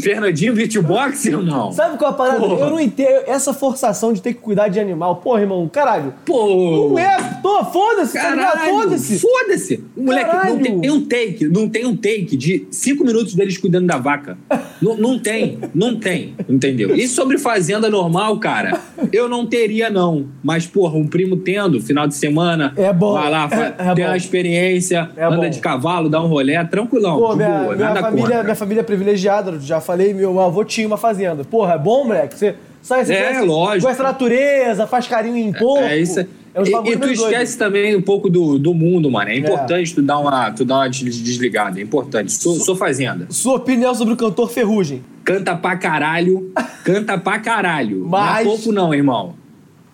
[0.00, 1.72] Fernandinho Beatbox, irmão?
[1.72, 2.40] Sabe qual é a parada?
[2.40, 2.60] Porra.
[2.60, 5.16] Eu não entendo essa forçação de ter que cuidar de animal.
[5.16, 6.14] Porra, irmão, caralho.
[6.24, 6.88] Pô!
[6.90, 8.34] Não é, tô, foda-se, tá?
[8.34, 9.18] Caralho, Foda-se.
[9.18, 9.84] Foda-se!
[9.96, 10.54] O Moleque, Caralho.
[10.54, 13.96] não tem, tem um take, não tem um take de cinco minutos deles cuidando da
[13.98, 14.36] vaca.
[14.80, 16.94] não, não tem, não tem, entendeu?
[16.94, 18.80] E sobre fazenda normal, cara,
[19.12, 20.26] eu não teria, não.
[20.42, 23.12] Mas, porra, um primo tendo, final de semana, É bom.
[23.14, 24.10] vai lá, fa- É tem bom.
[24.10, 25.50] uma experiência, É anda bom.
[25.50, 28.42] de cavalo, dá um rolê, tranquilão, Pô, minha, boa, minha família, contra.
[28.44, 31.44] minha família é privilegiada, já falei, meu avô tinha uma fazenda.
[31.44, 32.38] Porra, é bom, moleque?
[32.38, 33.82] Você sai, você É, conhece, lógico.
[33.82, 35.82] conhece a natureza, faz carinho em porco.
[35.84, 36.20] É isso.
[36.52, 37.12] É uns e, e tu meio doido.
[37.12, 39.30] esquece também um pouco do, do mundo, mano.
[39.30, 41.78] É importante tu dar uma, tu dar uma des- desligada.
[41.78, 42.32] É importante.
[42.32, 43.26] Sou, sou fazenda.
[43.30, 45.02] Sua opinião sobre o cantor Ferrugem.
[45.24, 46.50] Canta pra caralho.
[46.84, 48.04] Canta pra caralho.
[48.08, 49.34] Mas- Não é pouco, não, irmão.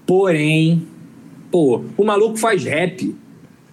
[0.06, 0.86] Porém,
[1.50, 3.14] pô, o maluco faz rap.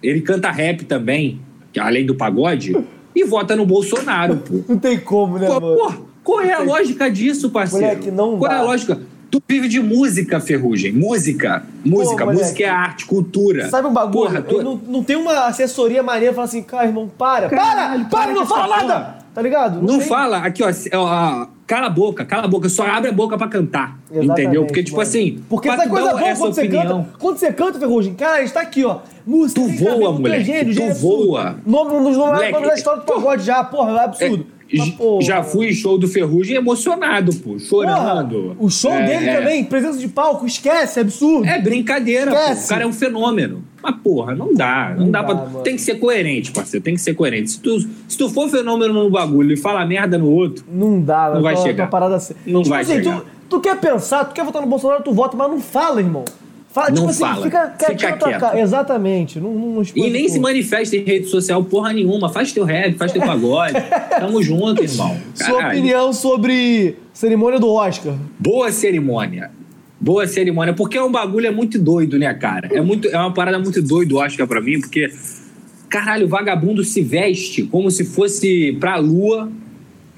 [0.02, 1.40] Ele canta rap também,
[1.72, 2.76] que além do pagode,
[3.16, 4.60] e vota no Bolsonaro, pô.
[4.68, 5.76] Não tem como, né, Pô, mano?
[5.76, 5.92] pô,
[6.24, 7.86] qual é a lógica disso, parceiro?
[7.86, 8.60] Moleque, não qual é dá.
[8.60, 8.98] a lógica?
[9.30, 10.92] Tu vive de música, Ferrugem.
[10.92, 11.64] Música.
[11.84, 12.24] Música.
[12.24, 12.42] moleque.
[12.44, 13.68] música é arte, cultura.
[13.68, 14.28] Sabe um bagulho?
[14.28, 14.56] Porra, tu...
[14.56, 18.26] Eu não, não tem uma assessoria maneira pra falar assim, cara, irmão, para, Caralho, para,
[18.26, 19.00] para, não fala essa nada!
[19.04, 19.24] porra.
[19.34, 19.82] Tá ligado?
[19.82, 20.06] Não tem.
[20.06, 23.36] fala, aqui, ó, é, ó, cala a boca, cala a boca, só abre a boca
[23.36, 23.98] pra cantar.
[24.08, 24.64] Exatamente, entendeu?
[24.64, 25.08] Porque, tipo mano.
[25.08, 25.42] assim.
[25.48, 27.18] Porque sabe tu coisa boa essa quando você opinião, canta?
[27.18, 28.98] Quando você canta, Ferrugem, cara, a gente tá aqui, ó.
[29.26, 31.26] Música, Tu tem voa, gênio, tu absurdo.
[31.26, 31.56] voa.
[31.66, 34.46] Nome, dos nomes da história do pagode já, porra, é absurdo.
[34.48, 34.53] É,
[34.96, 38.56] Pô, já fui em show do Ferrugem emocionado, pô, porra, chorando.
[38.58, 39.36] o show É, dele é.
[39.38, 41.46] também, presença de palco, esquece, é absurdo.
[41.46, 42.36] É brincadeira, pô.
[42.38, 42.66] Esquece.
[42.66, 43.62] O cara é um fenômeno.
[43.82, 44.94] Mas, porra, não dá.
[44.96, 45.60] Não, Não dá, dá, pra.
[45.60, 46.82] Tem que ser coerente, parceiro.
[46.82, 47.50] Tem que ser coerente.
[47.52, 47.78] Se tu,
[48.08, 51.56] se tu for fenômeno no bagulho e fala merda no outro, Não dá, Não vai
[51.56, 51.88] chegar.
[51.90, 52.34] parada assim.
[52.46, 53.20] Não tipo vai assim, chegar.
[53.20, 56.24] Tu, tu quer pensar, tu quer votar no Bolsonaro, tu vota, mas não fala, irmão.
[56.74, 57.44] Fala, Não tipo assim, fala.
[57.44, 58.40] fica quietinho Fica tua quieto.
[58.40, 58.60] cara.
[58.60, 59.38] Exatamente.
[59.38, 62.28] Não, não, expõe E nem se manifesta em rede social porra nenhuma.
[62.28, 63.74] Faz teu rap, faz teu pagode.
[64.18, 65.16] Tamo junto, irmão.
[65.36, 65.68] Sua Caralho.
[65.78, 68.16] opinião sobre cerimônia do Oscar.
[68.40, 69.52] Boa cerimônia.
[70.00, 70.74] Boa cerimônia.
[70.74, 72.68] Porque é um bagulho é muito doido, né, cara?
[72.72, 75.08] É, muito, é uma parada muito doido, Oscar, pra mim, porque.
[75.88, 79.48] Caralho, o vagabundo se veste como se fosse pra lua.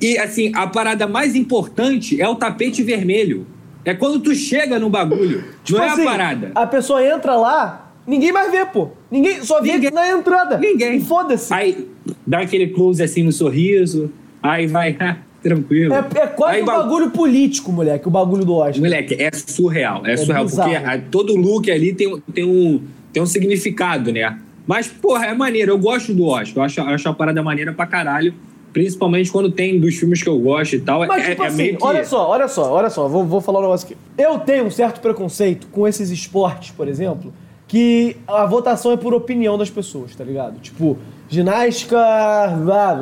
[0.01, 3.47] E, assim, a parada mais importante é o tapete vermelho.
[3.87, 5.45] É quando tu chega no bagulho.
[5.65, 6.51] Tipo não é assim, a parada.
[6.57, 8.89] A pessoa entra lá, ninguém mais vê, pô.
[9.11, 9.93] Ninguém, só vê Ninguém.
[9.93, 10.59] na entrada.
[10.59, 11.01] Ninguém.
[11.01, 11.55] Foda-se.
[11.55, 11.89] Aí
[12.27, 14.11] dá aquele close assim no sorriso.
[14.43, 15.95] Aí vai, ah, tranquilo.
[15.95, 18.81] É, é quase Aí um ba- bagulho político, moleque, o bagulho do Oscar.
[18.83, 20.05] Moleque, é surreal.
[20.05, 20.45] É, surreal.
[20.45, 20.71] bizarro.
[20.73, 24.37] Porque a- todo look ali tem, tem, um, tem um significado, né?
[24.67, 25.71] Mas, porra, é maneiro.
[25.71, 26.57] Eu gosto do Oscar.
[26.57, 28.35] Eu acho, eu acho a parada maneira pra caralho.
[28.77, 30.99] Principalmente quando tem dos filmes que eu gosto e tal.
[31.07, 31.83] Mas, é, tipo é assim, meio que...
[31.83, 33.97] olha só, olha só, olha só, vou, vou falar um negócio aqui.
[34.19, 37.33] Eu tenho um certo preconceito com esses esportes, por exemplo,
[37.67, 40.61] que a votação é por opinião das pessoas, tá ligado?
[40.61, 41.97] Tipo, ginástica,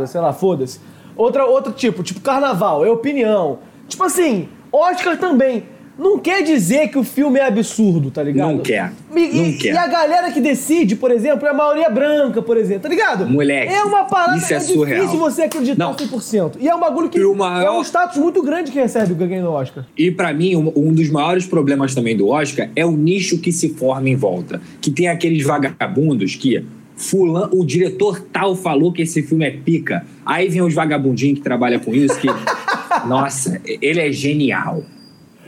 [0.06, 0.78] sei lá, foda-se.
[1.16, 3.58] Outra, outro tipo, tipo carnaval, é opinião.
[3.88, 5.64] Tipo assim, Oscar também.
[5.96, 8.48] Não quer dizer que o filme é absurdo, tá ligado?
[8.50, 8.92] Não quer.
[9.14, 9.74] E, e- Não quer.
[9.74, 13.26] e a galera que decide, por exemplo, é a maioria branca, por exemplo, tá ligado?
[13.28, 15.06] Moleque, É uma parada isso é difícil surreal.
[15.16, 15.94] você acreditar Não.
[15.94, 16.56] 100%.
[16.58, 19.42] E é um bagulho que maior- é um status muito grande que recebe o ganho
[19.42, 19.84] do Oscar.
[19.96, 23.52] E pra mim, um, um dos maiores problemas também do Oscar é o nicho que
[23.52, 24.60] se forma em volta.
[24.80, 26.64] Que tem aqueles vagabundos que
[26.96, 30.04] fulan, o diretor tal falou que esse filme é pica.
[30.26, 32.26] Aí vem os vagabundinhos que trabalham com isso que,
[33.06, 34.82] nossa, ele é genial.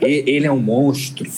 [0.01, 1.25] Ele é um monstro.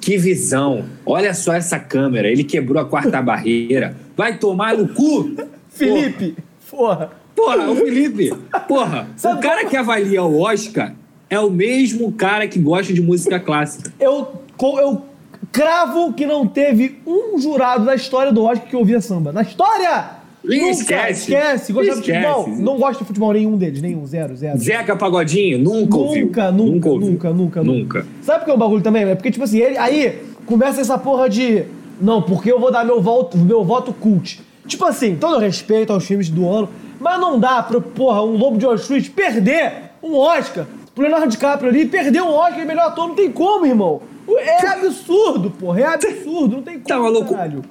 [0.00, 0.86] Que visão.
[1.04, 2.26] Olha só essa câmera.
[2.26, 3.94] Ele quebrou a quarta barreira.
[4.16, 5.36] Vai tomar no cu.
[5.68, 6.36] Felipe,
[6.70, 7.10] porra.
[7.36, 8.32] Porra, o Felipe.
[8.66, 10.94] Porra, Sabe o cara como- que avalia o Oscar
[11.28, 13.92] é o mesmo cara que gosta de música clássica.
[14.00, 14.26] Eu,
[14.62, 15.04] eu
[15.52, 19.32] cravo que não teve um jurado na história do Oscar que ouvia samba.
[19.32, 20.19] Na história!
[20.42, 21.32] Nunca, esquece.
[21.32, 21.72] Esquece.
[21.72, 22.48] De futebol?
[22.48, 24.06] Não gosto de futebol nenhum deles, nenhum.
[24.06, 24.58] Zero, zero.
[24.58, 26.26] Zeca Pagodinho, nunca ouviu.
[26.26, 28.06] Nunca, nunca, nunca, nunca, Nunca.
[28.22, 29.04] Sabe por que é um bagulho também?
[29.04, 31.64] É porque, tipo assim, ele, aí começa essa porra de.
[32.00, 34.40] Não, porque eu vou dar meu voto, meu voto cult.
[34.66, 38.56] Tipo assim, todo respeito aos filmes do ano, mas não dá pro, porra, um Lobo
[38.56, 39.72] de Wall Street perder
[40.02, 43.66] um Oscar pro Leonardo DiCaprio ali, perder um Oscar de melhor ator, não tem como,
[43.66, 44.00] irmão.
[44.38, 47.34] É absurdo, porra, é absurdo, não tem como, Tá maluco?
[47.34, 47.62] caralho.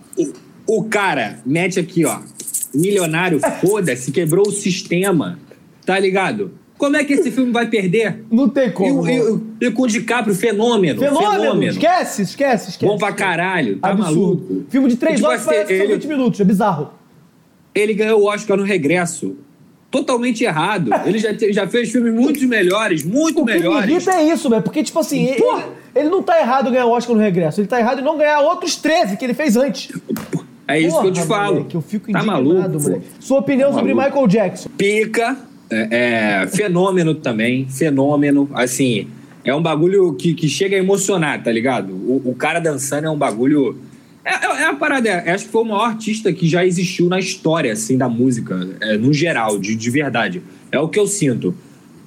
[0.71, 2.19] O, cara mete aqui, ó.
[2.73, 5.39] Milionário, foda-se, quebrou o sistema.
[5.85, 6.51] Tá ligado?
[6.77, 8.23] Como é que esse filme vai perder?
[8.31, 9.05] Não tem como.
[9.09, 9.17] E,
[9.61, 10.99] e, e com o DiCaprio, fenômeno.
[11.01, 11.31] Fenômeno.
[11.41, 11.71] Fenômeno.
[11.71, 12.85] Esquece, esquece, esquece.
[12.85, 13.77] Bom pra caralho.
[13.79, 14.15] Tá Absurdo.
[14.45, 14.65] maluco.
[14.69, 16.39] Filme de 3 E, tipo horas assim, parece que são ele- 20 minutos.
[16.39, 16.91] É bizarro.
[17.75, 19.35] Ele ganhou o Oscar no regresso.
[19.91, 20.91] Totalmente errado.
[21.05, 24.07] Ele já, te- já fez filmes muito melhores, muito O que melhores.
[24.07, 24.61] é isso, velho.
[24.61, 25.43] Porque, tipo assim, ele,
[25.95, 27.59] ele não tá errado em ganhar o Oscar no regresso.
[27.59, 29.91] Ele tá errado em não ganhar outros 13 que ele fez antes.
[30.69, 31.53] É isso que eu te Porra, falo.
[31.55, 32.69] moleque, eu fico tá maluco?
[32.79, 33.05] moleque.
[33.19, 34.15] Sua opinião Tá sobre maluco.
[34.15, 34.69] Michael Jackson.
[34.77, 35.37] Pica,
[35.69, 39.07] é, é, fenômeno também, fenômeno, assim,
[39.43, 41.93] é um bagulho que, que chega a emocionar, tá ligado?
[41.93, 43.77] O, o cara dançando é um bagulho...
[44.23, 47.07] É, é, é a parada, é, acho que foi o maior artista que já existiu
[47.07, 50.41] na história, assim, da música, é, no geral, de, de verdade.
[50.71, 51.55] É o que eu sinto.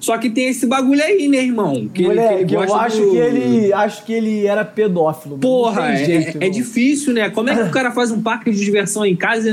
[0.02, 1.88] Só que tem esse bagulho aí, né, irmão?
[1.94, 3.72] Que, ele- que ele eu acho do- que ele.
[3.72, 5.38] Acho que ele era pedófilo.
[5.38, 6.50] Porra, é, jeito, é irmão.
[6.50, 7.30] difícil, né?
[7.30, 9.48] Como é que o cara faz um parque de diversão em casa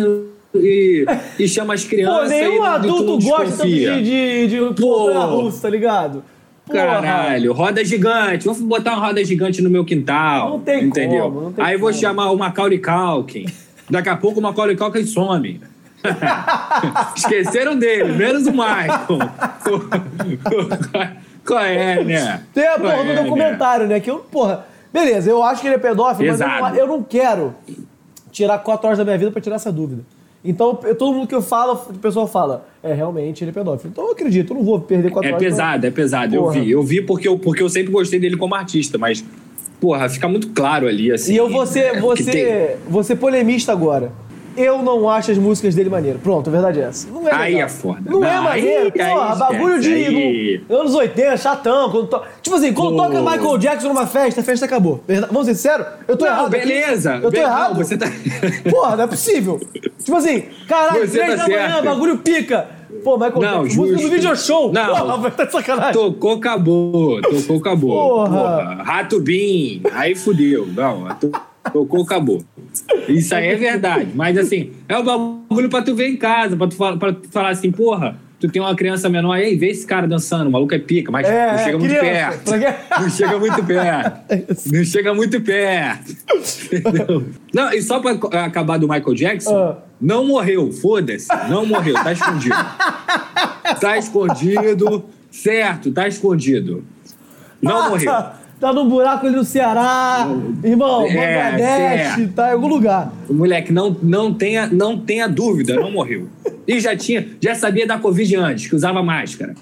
[0.55, 1.05] e,
[1.37, 5.11] e chama as Pô, crianças nenhum e adulto gosta de, de, de Pô.
[5.27, 6.23] russa, tá ligado?
[6.71, 8.45] Caralho, roda gigante.
[8.45, 10.49] Vou botar uma roda gigante no meu quintal.
[10.51, 11.23] Não tem entendeu?
[11.25, 12.01] como, não tem Aí vou como.
[12.01, 13.45] chamar o Macaulay Culkin.
[13.89, 15.59] Daqui a pouco o Macaulay Culkin some.
[17.15, 19.19] Esqueceram dele, menos o Michael.
[21.45, 22.43] Qual é, né?
[22.53, 23.23] Tem a porra do é, né?
[23.23, 23.99] documentário, né?
[23.99, 24.65] Que eu, porra.
[24.91, 26.73] Beleza, eu acho que ele é pedófilo, mas eu Pesado.
[26.73, 27.53] não, eu não quero
[28.31, 30.01] tirar quatro horas da minha vida pra tirar essa dúvida.
[30.43, 33.89] Então, eu- todo mundo que eu falo, o pessoal fala, é, realmente, ele é pedófilo.
[33.91, 35.43] Então eu acredito, eu não vou perder quatro É horas.
[35.43, 36.35] pra- pesado, é pesado.
[36.35, 36.71] Eu vi.
[36.71, 39.23] Eu vi porque eu, porque eu sempre gostei dele como artista, mas,
[39.79, 41.33] porra, fica muito claro ali, assim.
[41.33, 44.11] E eu vou ser, é, ser, vou ser polemista agora.
[44.61, 46.19] Eu não acho as músicas dele maneiro.
[46.19, 47.07] Pronto, a verdade é essa.
[47.09, 47.65] Não é Aí legal.
[47.67, 48.01] é foda.
[48.05, 49.31] Não, é Não, maneiro, aí- porra.
[49.33, 51.89] aí bagulho de aí- anos 80, chatão.
[51.89, 52.21] Quando to...
[52.41, 55.01] Tipo assim, quando toca Michael Jackson numa festa, a festa acabou.
[55.31, 55.87] Vamos ser sinceros?
[56.07, 56.53] Eu tô Não, errado.
[56.53, 56.67] aqui?
[56.67, 57.15] beleza.
[57.15, 57.69] Eu tô Be- errado.
[57.77, 58.07] Não, você tá...
[58.69, 59.59] Porra, não é possível.
[59.97, 61.85] Tipo assim, caralho, Você três tá da manhã, certo.
[61.85, 62.67] bagulho pica.
[63.03, 64.73] Pô, Michael Não, Jackson, música do video show.
[64.73, 64.87] Não.
[64.87, 65.93] Porra, tá de sacanagem.
[65.93, 67.21] Tocou, acabou.
[67.21, 67.91] Tocou, acabou.
[68.25, 68.83] Porra.
[68.83, 69.81] Rato Bim.
[69.93, 70.67] Aí fudeu.
[70.67, 71.31] Não, to-
[71.71, 72.43] tocou, acabou.
[73.07, 74.09] Isso aí é verdade.
[74.15, 77.27] Mas assim, é o bagulho pra tu ver em casa, pra tu, fala- pra tu
[77.29, 80.73] falar assim, porra, tu tem uma criança menor aí, vê esse cara dançando, o maluco
[80.73, 82.51] é pica, mas É, não chega é, muito perto.
[83.01, 84.19] Não chega muito perto.
[84.73, 86.15] Não chega muito perto.
[86.71, 87.25] Entendeu?
[87.53, 88.11] Não, e só pra
[88.45, 89.77] acabar do Michael Jackson, Ah.
[89.99, 91.27] não morreu, foda-se.
[91.49, 92.55] Não morreu, tá escondido.
[93.81, 96.83] Tá escondido, certo, tá escondido.
[97.61, 98.11] Não morreu.
[98.59, 100.27] Tá num buraco ali no Ceará,
[100.63, 102.33] irmão, É, Bangladesh, certo.
[102.33, 103.13] tá em algum lugar.
[103.29, 106.27] O moleque não, não, tenha, não tenha dúvida, não morreu.
[106.67, 109.55] E já tinha, já sabia da Covid antes, que usava máscara.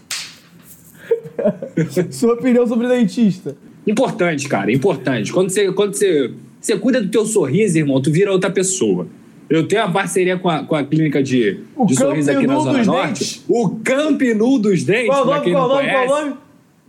[2.10, 3.56] Sua opinião sobre dentista.
[3.86, 5.32] Importante, cara, importante.
[5.32, 9.08] Quando você, quando você, você cuida do teu sorriso, irmão, tu vira outra pessoa.
[9.50, 12.56] Eu tenho uma parceria com a, com a clínica de, O de sorriso aqui na
[12.60, 13.08] Zona dos Norte.
[13.08, 13.44] dentes.
[13.48, 16.06] O Camp Nou dos Dentes, Qual o pra nome, quem qual o não nome, qual
[16.06, 16.34] o nome?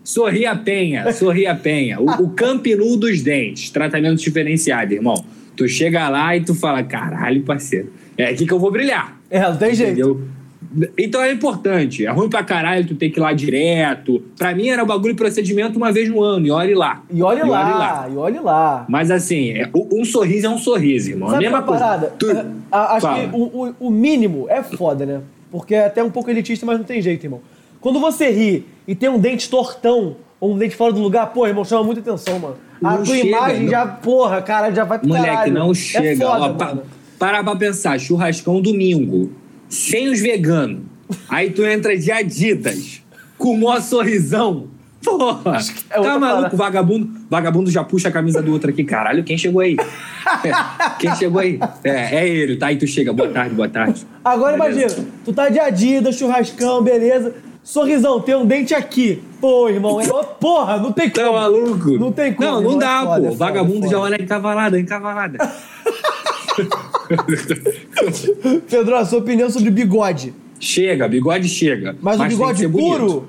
[0.05, 2.01] Sorria Penha, Sorria Penha.
[2.01, 5.23] O, o Camp Nou dos Dentes, tratamento diferenciado, irmão.
[5.57, 9.19] Tu chega lá e tu fala, caralho, parceiro, é aqui que eu vou brilhar.
[9.31, 9.91] É, não tem jeito.
[9.93, 10.23] Entendeu?
[10.99, 12.05] Então é importante.
[12.07, 14.23] É ruim pra caralho tu ter que ir lá direto.
[14.37, 17.03] Pra mim era o bagulho de procedimento uma vez no ano, e olhe lá.
[17.11, 18.85] E olhe lá, e olhe lá.
[18.89, 21.31] Mas assim, é- um sorriso é um sorriso, irmão.
[21.31, 21.99] Sabe a mesma qual é a coisa.
[21.99, 22.15] parada?
[22.19, 23.29] Tu- É, acho Fala.
[23.29, 25.21] que o, o- o mínimo é foda, né?
[25.51, 27.41] Porque é até um pouco elitista, mas não tem jeito, irmão.
[27.81, 31.47] Quando você ri e tem um dente tortão ou um dente fora do lugar, pô,
[31.47, 32.57] irmão, chama muita atenção, mano.
[32.83, 33.71] A Não tua chega, imagem não.
[33.71, 35.53] já, porra, cara, já vai pro Moleque, caralho.
[35.55, 36.25] não É chega.
[36.27, 36.79] foda, Ó, pa-
[37.19, 39.31] para pra pensar, churrascão domingo,
[39.69, 40.81] sem os veganos.
[41.29, 43.03] Aí tu entra de Adidas,
[43.37, 44.69] com o maior sorrisão.
[45.05, 45.59] Porra,
[45.91, 47.09] é tá maluco, vagabundo.
[47.31, 48.83] Vagabundo já puxa a camisa do outro aqui.
[48.85, 49.77] Caralho, quem chegou aí?
[50.99, 51.59] quem chegou aí?
[51.85, 52.67] É, é ele, tá?
[52.69, 54.07] Aí tu chega, boa tarde, boa tarde.
[54.25, 54.81] Agora Beleza.
[54.97, 57.35] imagina, tu tá de Adidas, churrascão, beleza.
[57.69, 59.23] Sorrisão, tem um dente aqui.
[59.43, 60.07] Pô, irmão, é...
[60.41, 61.27] porra, não tem como.
[61.27, 61.91] Tá maluco?
[61.99, 63.19] Não tem como, Não, não irmão, é dá, foda, pô.
[63.19, 65.39] é foda, Vagabundo é já olha encavalada, encavalada.
[68.71, 70.33] Pedro, a sua opinião sobre bigode.
[70.59, 71.95] chega, bigode chega.
[72.01, 73.29] Mas, o tem que bigode puro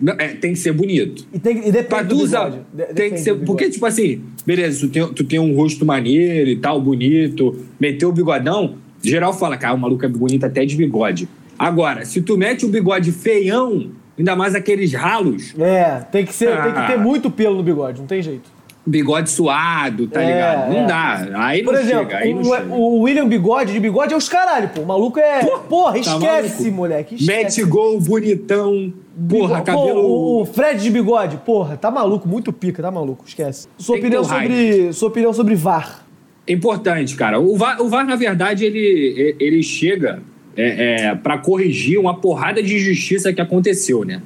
[0.00, 1.26] Não, é, tem que ser bonito.
[1.30, 2.64] e, tem, e depende do tu.
[2.72, 3.34] De- tem que ser.
[3.44, 8.08] Porque, tipo assim, beleza, tu tem, tu tem um rosto maneiro e tal, bonito, meteu
[8.08, 11.28] o bigodão, geral fala, cara, o maluco é bonito até de bigode.
[11.62, 16.48] Agora, se tu mete o bigode feião, ainda mais aqueles ralos, É, tem que, ser,
[16.62, 16.86] tem que Ah.
[16.86, 18.48] ter muito pelo no bigode, não tem jeito.
[18.86, 20.70] bigode suado, tá É, ligado?
[20.72, 20.86] Não é.
[20.86, 21.28] dá.
[21.34, 22.74] Aí Por não exemplo, chega, aí não o, chega.
[22.74, 24.80] o William Bigode, de bigode é os caralho, pô.
[24.80, 25.44] O maluco é.
[25.68, 26.76] Porra, tá esquece, maluco?
[26.76, 27.14] moleque.
[27.16, 27.30] Esquece.
[27.60, 28.92] Mete gol bonitão,
[29.28, 30.02] porra, Bigo- cabelo.
[30.02, 33.68] Pô, o, Fred de bigode, porra, tá maluco, muito pica, tá maluco, esquece.
[33.78, 34.92] Sua Tem opinião sobre.
[34.94, 36.04] Sua opinião sobre VAR.
[36.48, 37.38] Importante, cara.
[37.38, 40.20] O VAR, o VAR na verdade, ele, ele chega
[40.56, 44.20] é, é, para corrigir uma porrada de injustiça que aconteceu, né?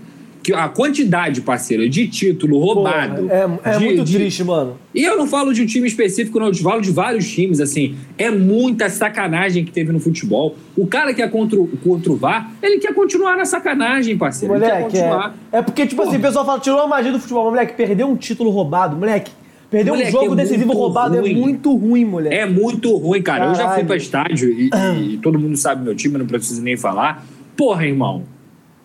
[0.45, 3.23] que a quantidade, parceiro, de título roubado.
[3.23, 4.13] Porra, é, é de, muito de...
[4.13, 4.79] triste, mano.
[4.95, 7.97] E eu não falo de um time específico, não, eu falo de vários times, assim.
[8.19, 10.55] É muita sacanagem que teve no futebol.
[10.77, 14.53] O cara que é contra, o, contra o VAR, ele quer continuar na sacanagem, parceiro.
[14.53, 15.35] Moleque, ele quer continuar.
[15.51, 16.11] É, é porque, tipo Porra.
[16.11, 17.51] assim, o pessoal fala, tirou a magia do futebol.
[17.51, 19.33] Moleque, perdeu um título roubado, moleque.
[19.75, 21.33] Perder um jogo é decisivo roubado é ruim.
[21.33, 22.37] é muito ruim, moleque.
[22.37, 23.41] É muito ruim, cara.
[23.41, 23.61] Caralho.
[23.61, 26.77] Eu já fui pra estádio e, e, todo mundo sabe meu time, não preciso nem
[26.77, 27.27] falar.
[27.57, 28.23] Porra, irmão.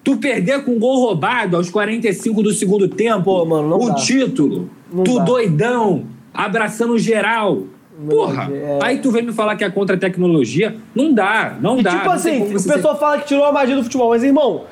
[0.04, 3.95] Tu perder com um gol roubado aos 45 do segundo tempo, Pô, mano, o dá.
[3.95, 5.23] título, não tu dá.
[5.25, 7.65] doidão, abraçando geral.
[8.10, 8.80] Porra, é...
[8.82, 10.75] aí tu vem me falar que é contra a tecnologia.
[10.95, 11.97] Não dá, não e dá.
[11.97, 12.99] Tipo assim, o pessoal ser...
[12.99, 14.63] fala que tirou a magia do futebol, mas irmão,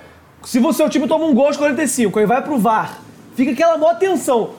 [0.44, 3.02] se o seu time toma um gol aos 45, aí vai pro VAR,
[3.36, 4.50] fica aquela maior tensão.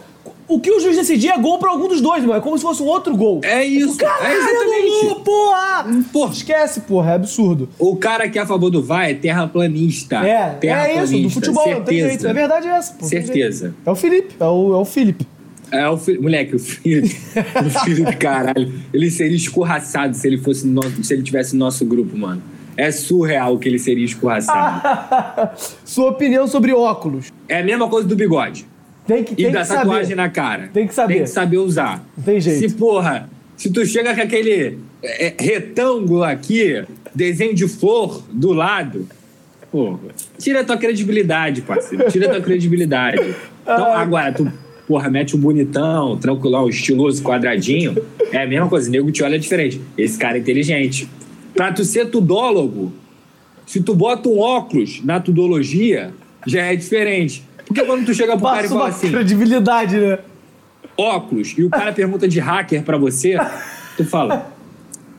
[0.49, 2.39] O que o juiz decidir é gol pra algum dos dois, mano.
[2.39, 3.41] É como se fosse um outro gol.
[3.45, 3.99] É isso.
[3.99, 5.23] Caralho, é exatamente.
[5.23, 5.87] porra!
[6.11, 6.33] porra!
[6.33, 7.11] Esquece, porra.
[7.11, 7.69] É absurdo.
[7.79, 10.17] O cara que é a favor do VAR é terraplanista.
[10.27, 11.15] É, terraplanista.
[11.15, 11.23] é isso.
[11.23, 11.79] Do futebol Certeza.
[11.79, 12.27] não tem jeito.
[12.27, 13.09] É verdade é essa, porra.
[13.09, 13.75] Certeza.
[13.85, 14.35] É o Felipe.
[14.41, 15.27] É o, é o Felipe.
[15.71, 16.23] É o Felipe.
[16.23, 17.17] Moleque, o Felipe.
[17.67, 18.73] o Felipe, caralho.
[18.93, 22.43] Ele seria escorraçado se ele fosse no se ele tivesse no nosso grupo, mano.
[22.75, 25.51] É surreal que ele seria escorraçado.
[25.85, 27.31] Sua opinião sobre óculos.
[27.49, 28.67] É a mesma coisa do bigode.
[29.09, 30.15] Tem que, tem e da que tatuagem saber.
[30.17, 30.71] na cara.
[30.71, 31.15] Tem que saber.
[31.15, 32.07] Tem que saber usar.
[32.15, 32.59] Não tem jeito.
[32.59, 39.09] Se, porra, se tu chega com aquele é, retângulo aqui, desenho de flor do lado,
[39.73, 39.99] porra,
[40.39, 42.11] tira a tua credibilidade, parceiro.
[42.11, 43.35] Tira a tua credibilidade.
[43.63, 44.53] Então, agora, tu,
[44.87, 47.97] porra, mete um bonitão, tranquilão, estiloso, quadradinho,
[48.31, 48.91] é a mesma coisa.
[48.91, 49.81] O nego te olha diferente.
[49.97, 51.09] Esse cara é inteligente.
[51.55, 52.93] Pra tu ser tudólogo,
[53.65, 56.13] se tu bota um óculos na tudologia,
[56.47, 57.48] já é diferente.
[57.69, 59.11] Porque quando tu chega pro Passa cara e fala assim.
[59.11, 60.19] credibilidade, né?
[60.97, 63.37] Óculos, e o cara pergunta de hacker pra você,
[63.97, 64.53] tu fala.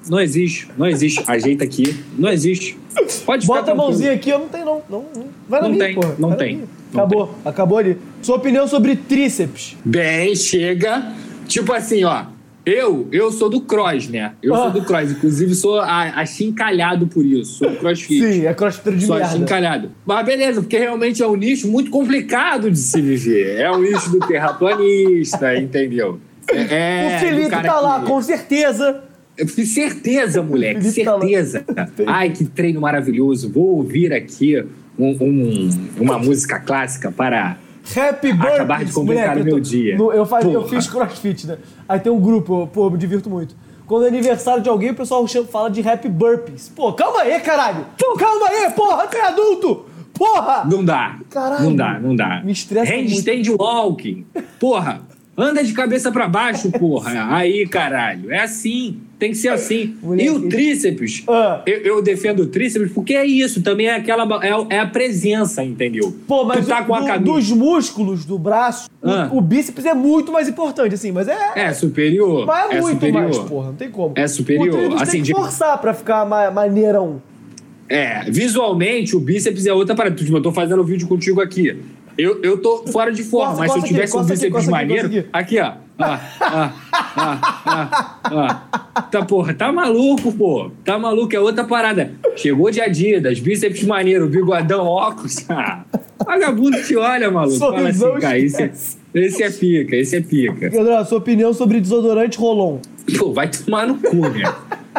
[0.10, 1.24] Não existe, não existe.
[1.28, 2.78] Ajeita aqui, não existe.
[3.26, 4.82] Pode Bota a mãozinha aqui, eu não tenho, não.
[4.90, 5.26] não, não.
[5.48, 6.16] Vai na não minha, tem, porra.
[6.18, 6.64] Não tem.
[6.92, 7.36] Não acabou, tem.
[7.46, 7.98] acabou ali.
[8.22, 9.78] Sua opinião sobre tríceps?
[9.86, 11.14] Bem, chega.
[11.48, 12.26] Tipo assim, ó.
[12.70, 14.34] Eu, eu sou do cross, né?
[14.44, 14.58] Eu ah.
[14.64, 15.12] sou do cross.
[15.12, 17.58] Inclusive, sou achincalhado por isso.
[17.58, 18.34] Sou crossfit.
[18.34, 19.32] Sim, é crossfit de sou merda.
[19.32, 19.92] achincalhado.
[20.06, 23.60] Mas beleza, porque realmente é um nicho muito complicado de se viver.
[23.60, 26.20] É o nicho do terraplanista, entendeu?
[26.52, 27.68] É, o Felipe tá que...
[27.68, 29.04] lá, com certeza.
[29.48, 31.62] Certeza, moleque, tá certeza.
[31.62, 33.50] Tá Ai, que treino maravilhoso.
[33.50, 34.64] Vou ouvir aqui
[34.98, 37.58] um, um, uma música clássica para
[37.96, 38.56] Happy birthday!
[38.56, 39.98] Acabar de complicar o meu dia.
[39.98, 41.58] No, eu, faz, eu fiz crossfit, né?
[41.88, 43.56] Aí tem um grupo, pô, eu me divirto muito.
[43.88, 46.70] Quando é aniversário de alguém, o pessoal fala de happy burpees.
[46.70, 47.86] Pô, calma aí, caralho!
[47.98, 49.86] Pô, calma aí, porra, tu é adulto!
[50.14, 50.66] Porra!
[50.70, 51.18] Não dá.
[51.30, 51.64] Caralho.
[51.64, 52.42] Não dá, não dá.
[52.44, 53.64] Me estressa Handstand muito.
[53.64, 54.26] walking.
[54.60, 55.02] Porra,
[55.40, 57.36] anda de cabeça para baixo, porra.
[57.36, 58.32] Aí, caralho.
[58.32, 59.02] É assim.
[59.20, 59.98] Tem que ser assim.
[60.18, 61.62] E o tríceps, ah.
[61.66, 65.62] eu, eu, defendo o tríceps porque é isso, também é aquela é, é a presença,
[65.62, 66.16] entendeu?
[66.26, 69.30] Pô, mas tá o, do, dos músculos do braço, ah.
[69.30, 71.38] o, o, bíceps é muito mais importante, assim, mas é.
[71.54, 72.46] É superior.
[72.46, 73.22] Mas é, é muito superior.
[73.22, 74.14] mais, porra, não tem como.
[74.16, 74.94] É superior.
[74.94, 77.22] O assim, tem que forçar pra ficar ma maneirão.
[77.90, 80.16] É, visualmente o bíceps é outra parada.
[80.16, 81.76] Tipo, eu tô fazendo o vídeo contigo aqui.
[82.20, 84.70] Eu, eu tô fora de forma, costa, mas se eu tivesse aqui, um bíceps aqui,
[84.70, 85.08] maneiro.
[85.08, 85.72] Aqui, aqui, ó.
[85.98, 86.74] Ah, ah,
[87.16, 90.70] ah, ah, Tá, porra, tá maluco, pô.
[90.84, 92.12] Tá maluco, é outra parada.
[92.36, 95.46] Chegou de Adidas, bíceps maneiro, bigodão, óculos.
[96.26, 97.58] vagabundo te olha, maluco.
[97.58, 98.72] Fala assim, cara, esse é,
[99.14, 100.70] esse é pica, esse é pica.
[100.70, 102.80] Pedro, sua opinião sobre desodorante Rolon?
[103.18, 104.54] Pô, vai tomar no cu, né?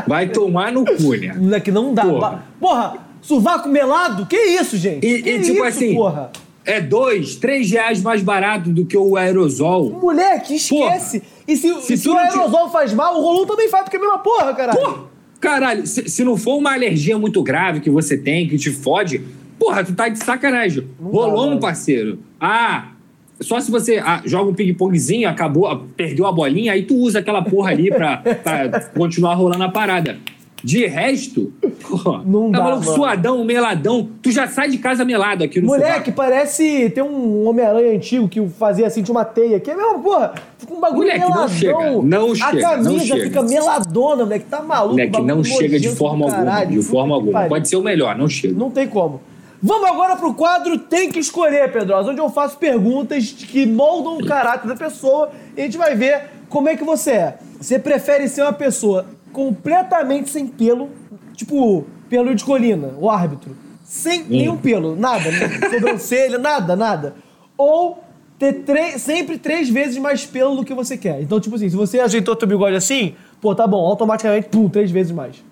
[0.06, 1.34] Vai tomar no cu, né?
[1.36, 2.02] Moleque, não dá.
[2.02, 4.24] Porra, porra sovaco melado?
[4.24, 5.06] Que isso, gente?
[5.06, 6.32] E, que e tipo isso, assim, porra?
[6.64, 9.90] É dois, três reais mais barato do que o aerosol.
[9.90, 11.20] Moleque, esquece.
[11.20, 12.72] Porra, e se, se, se o aerosol te...
[12.72, 14.78] faz mal, o Rolon também faz, porque é a mesma porra, caralho.
[14.78, 15.04] Porra,
[15.40, 19.20] caralho, se, se, não for uma alergia muito grave que você tem, que te fode,
[19.58, 20.86] porra, tu tá de sacanagem.
[21.00, 22.18] Não dá, parceiro.
[22.40, 22.92] Ah,
[23.40, 27.42] só se você ah, joga um ping-pongzinho, acabou, perdeu a bolinha, aí tu usa aquela
[27.42, 30.18] porra ali pra, pra continuar rolando a parada.
[30.62, 31.52] De resto,
[31.88, 34.08] pô, não tá dá, maluco, suadão, meladão.
[34.22, 36.90] Tu já sai de casa melado aqui no Moleque, parece.
[36.90, 39.58] Tem um Homem-Aranha antigo que fazia assim, tinha uma teia.
[39.58, 41.42] Que é mesmo, porra, fica um bagulho moleque, meladão.
[41.42, 42.48] Não chega, não chega.
[42.48, 43.22] A camisa não chega.
[43.24, 44.44] fica meladona, moleque.
[44.46, 44.92] Tá maluco.
[44.92, 46.64] Moleque, não chega de forma alguma.
[46.64, 47.46] De forma alguma.
[47.46, 48.54] Pode ser o melhor, não chega.
[48.54, 49.20] Não tem como.
[49.62, 54.24] Vamos agora pro quadro Tem que Escolher, Pedrosa, onde eu faço perguntas que moldam o
[54.24, 57.38] caráter da pessoa e a gente vai ver como é que você é.
[57.60, 60.90] Você prefere ser uma pessoa completamente sem pelo,
[61.34, 64.26] tipo pelo de colina, o árbitro, sem hum.
[64.28, 65.30] nenhum pelo, nada,
[65.70, 67.14] sobrancelha, nada, nada.
[67.56, 68.02] Ou
[68.38, 68.64] ter
[68.98, 71.20] sempre três vezes mais pelo do que você quer.
[71.20, 74.90] Então, tipo assim, se você ajeitou teu bigode assim, pô, tá bom, automaticamente, pum, três
[74.90, 75.44] vezes mais.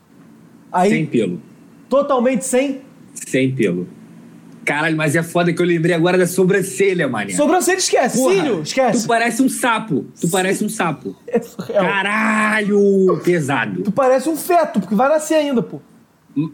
[0.73, 1.41] Aí, sem pelo.
[1.89, 2.81] Totalmente sem?
[3.15, 3.87] Sem pelo.
[4.69, 7.33] Caralho, mas é foda que eu lembrei agora da sobrancelha, mané.
[7.33, 8.19] Sobrancelha esquece.
[8.19, 9.03] Porra, Cílio, esquece.
[9.03, 10.07] Tu parece um sapo.
[10.21, 11.17] Tu parece um sapo.
[11.27, 11.85] É surreal.
[11.85, 13.83] Caralho, pesado.
[13.83, 15.81] Tu parece um feto, porque vai nascer ainda, pô.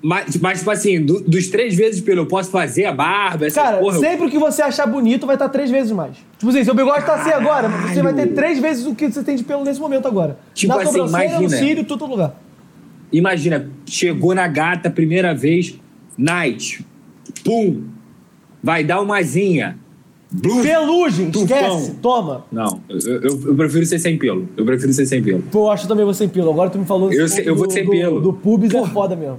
[0.03, 3.61] Mas, mas tipo assim, do- dos três vezes pelo eu posso fazer a barba, essa
[3.61, 3.97] Cara, porra.
[3.97, 6.17] eu- sempre que você achar bonito, vai estar três vezes mais.
[6.39, 9.23] Tipo assim, seu bigode tá assim agora, você vai ter três vezes o que você
[9.23, 10.39] tem de pelo nesse momento agora.
[10.55, 11.57] Tipo Na assim, sobrancelha, no imagina.
[11.67, 12.35] cílio, todo lugar.
[13.13, 15.79] Imagina, chegou na gata primeira vez,
[16.17, 16.85] night.
[17.45, 17.83] Pum.
[18.65, 19.77] Vai dar uma zinha.
[20.63, 21.45] Pelugem, Tufão.
[21.79, 22.45] esquece, toma.
[22.51, 24.49] Não, eu, eu- eu prefiro ser sem pelo.
[24.57, 25.43] Eu prefiro ser sem pelo.
[25.43, 26.51] Pô, eu acho também você sem pelo.
[26.51, 28.21] Agora tu me falou Eu sei- eu vou do, sem do, pelo.
[28.21, 28.91] Do pubis é Porra.
[28.91, 29.39] foda mesmo.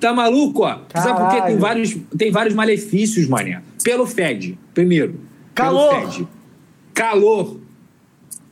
[0.00, 0.78] Tá maluco, ó?
[0.94, 1.32] Sabe por quê?
[1.34, 1.58] Tem Caralho.
[1.60, 3.62] vários, tem vários malefícios, mané.
[3.82, 5.14] Pelo fede, primeiro.
[5.54, 5.94] Calor.
[6.00, 6.28] Pelo fede.
[6.92, 7.56] Calor.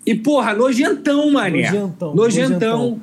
[0.06, 1.70] E, porra, nojentão, mané.
[1.70, 2.14] Nojentão, Nojentão.
[2.14, 3.00] Nojentão,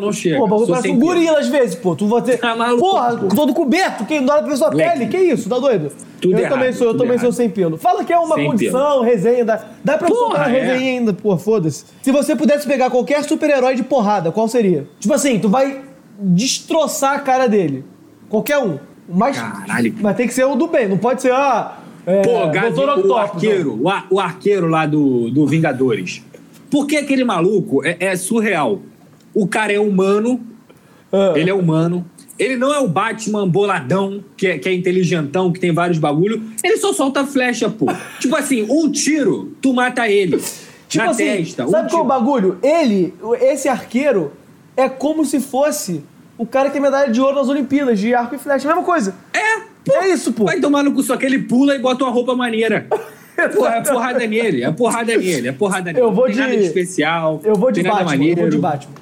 [0.00, 0.38] não chega.
[0.38, 1.06] Pô, o bagulho Sou parece um pelo.
[1.06, 1.94] gorila às vezes, pô.
[1.94, 2.38] Tu vai ter.
[2.38, 3.28] Tá maluco, Porra, pô.
[3.28, 4.98] todo coberto, quem dá pra sua Moleque.
[4.98, 5.06] pele.
[5.10, 5.92] Que isso, tá doido?
[6.20, 7.36] Tudo eu errado, também sou, eu também sou errado.
[7.36, 7.76] sem pelo.
[7.76, 9.44] Fala que é uma Sem condição, resenha.
[9.44, 10.60] Dá, dá pra Porra, soltar uma é.
[10.60, 11.84] resenha ainda, pô, foda-se.
[12.02, 14.86] Se você pudesse pegar qualquer super-herói de porrada, qual seria?
[14.98, 15.82] Tipo assim, tu vai
[16.18, 17.84] destroçar a cara dele.
[18.28, 18.78] Qualquer um.
[19.08, 19.94] Mas, Caralho.
[20.00, 21.78] mas tem que ser o do bem, não pode ser, ah.
[22.04, 26.22] É, Pô, Gavi, o Octopus, arqueiro, o, o arqueiro lá do, do Vingadores.
[26.70, 28.80] Por que aquele maluco é, é surreal?
[29.36, 30.40] O cara é humano.
[31.12, 31.34] Ah.
[31.36, 32.04] ele é humano.
[32.38, 36.42] Ele não é o Batman boladão, que é, que é inteligentão, que tem vários bagulho.
[36.64, 37.86] Ele só solta flecha, pô.
[38.18, 40.42] tipo assim, um tiro, tu mata ele.
[40.88, 41.66] Tipo na assim, testa.
[41.66, 42.58] um sabe qual é o bagulho?
[42.62, 44.32] Ele, esse arqueiro,
[44.74, 46.02] é como se fosse
[46.38, 48.66] o cara que tem medalha de ouro nas Olimpíadas, de arco e flecha.
[48.66, 49.14] Mesma coisa.
[49.34, 49.94] É, pô.
[49.96, 50.44] É isso, pô.
[50.44, 52.86] Vai tomar no cu, só que ele pula e bota uma roupa maneira.
[53.54, 56.02] Pô, é porrada nele, é porrada nele, é porrada nele.
[56.02, 57.38] Eu vou Não tem de- nada de especial.
[57.44, 58.94] Eu vou de Batman, eu vou de Batman.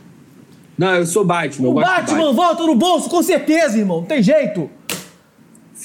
[0.76, 1.68] Não, eu sou Batman.
[1.70, 3.98] O de Batman volta no bolso, com certeza, irmão.
[4.00, 4.68] Não tem jeito.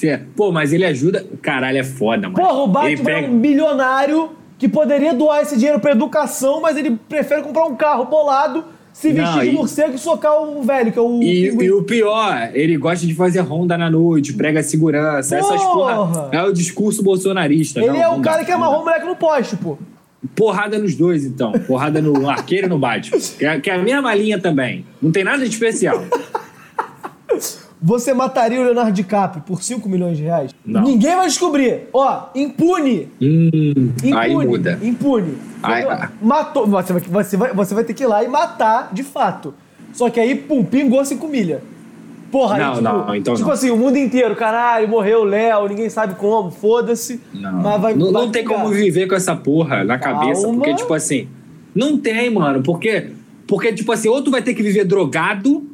[0.02, 1.26] É- Pô, mas ele ajuda.
[1.42, 2.34] Caralho, é foda, mano.
[2.34, 6.76] Porra, o Batman pega- é um bilionário que poderia doar esse dinheiro pra educação, mas
[6.76, 10.62] ele prefere comprar um carro bolado, se Não, vestir de e- morcego e socar o
[10.62, 14.32] velho, que é o E, e o pior, ele gosta de fazer ronda na noite,
[14.32, 15.36] prega segurança.
[15.36, 15.94] Essas Porra!
[15.96, 16.28] porra.
[16.32, 17.80] É o discurso bolsonarista.
[17.80, 18.90] Ele não, é o não cara dá, que não amarrou o dá.
[18.90, 19.76] moleque no poste, pô.
[20.34, 21.52] Porrada nos dois, então.
[21.52, 23.18] Porrada no arqueiro e no Batman.
[23.38, 24.84] Que é, que é a mesma linha também.
[25.00, 26.04] Não tem nada de especial.
[27.82, 30.54] Você mataria o Leonardo DiCaprio por 5 milhões de reais?
[30.66, 30.82] Não.
[30.82, 31.88] Ninguém vai descobrir.
[31.92, 33.08] Ó, impune.
[33.20, 34.16] Hum, Impune.
[34.16, 34.78] aí muda.
[34.82, 35.38] Impune.
[35.62, 35.86] Aí-?
[36.20, 36.66] Matou.
[36.66, 39.54] Você vai, você, vai, você vai ter que ir lá e matar de fato.
[39.94, 41.62] Só que aí, pum, pingou 5 milha.
[42.30, 43.54] Porra, aí, Não, tipo, não, então tipo não.
[43.54, 47.20] assim, o mundo inteiro, caralho, morreu o Léo, ninguém sabe como, foda-se.
[47.34, 50.42] Não, Mas vai, não, vai não tem como viver com essa porra na cabeça.
[50.42, 50.58] Calma.
[50.58, 51.28] Porque, tipo assim,
[51.74, 52.62] não tem, mano.
[52.62, 53.10] Porque,
[53.48, 55.66] porque, tipo assim, ou tu vai ter que viver drogado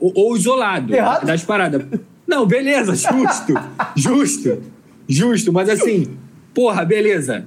[0.00, 1.26] ou, ou isolado Errado.
[1.26, 1.84] das paradas.
[2.26, 3.54] Não, beleza, justo.
[3.94, 4.62] justo.
[5.06, 6.16] Justo, mas assim,
[6.52, 7.46] porra, beleza.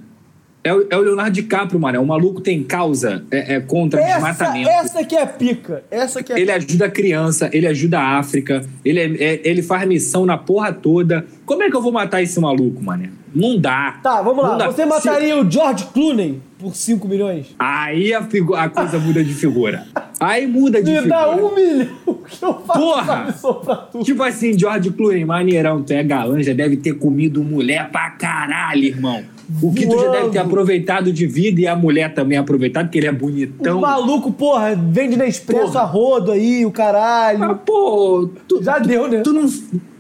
[0.68, 2.02] É o, é o Leonardo DiCaprio, mano.
[2.02, 4.70] O maluco tem causa é, é contra Essa, desmatamento.
[4.70, 5.84] essa que é a pica.
[5.90, 9.62] Essa que é Ele ajuda a criança, ele ajuda a África, ele, é- é- ele
[9.62, 11.26] faz missão na porra toda.
[11.46, 13.10] Como é que eu vou matar esse maluco, mané?
[13.34, 14.00] Não dá.
[14.02, 14.66] Tá, vamos lá.
[14.68, 17.54] Você Se- mataria o George Clooney por 5 milhões?
[17.60, 19.86] Aí a, figu- a coisa muda de figura.
[20.20, 21.16] Aí muda de Me figura.
[21.16, 21.88] dá um milhão
[22.28, 23.34] que eu faço Porra!
[23.64, 24.04] pra tudo.
[24.04, 28.84] Tipo assim, George Clooney, maneirão, tu é galã, já deve ter comido mulher pra caralho,
[28.84, 29.24] irmão.
[29.62, 30.40] O que tu já deve ter Voando.
[30.40, 33.78] aproveitado de vida e a mulher também aproveitado, porque ele é bonitão.
[33.78, 37.40] O maluco, porra, vende na Expresso a rodo aí, o caralho.
[37.40, 39.20] Mas, pô, tu, Já deu, né?
[39.22, 39.48] tu, não,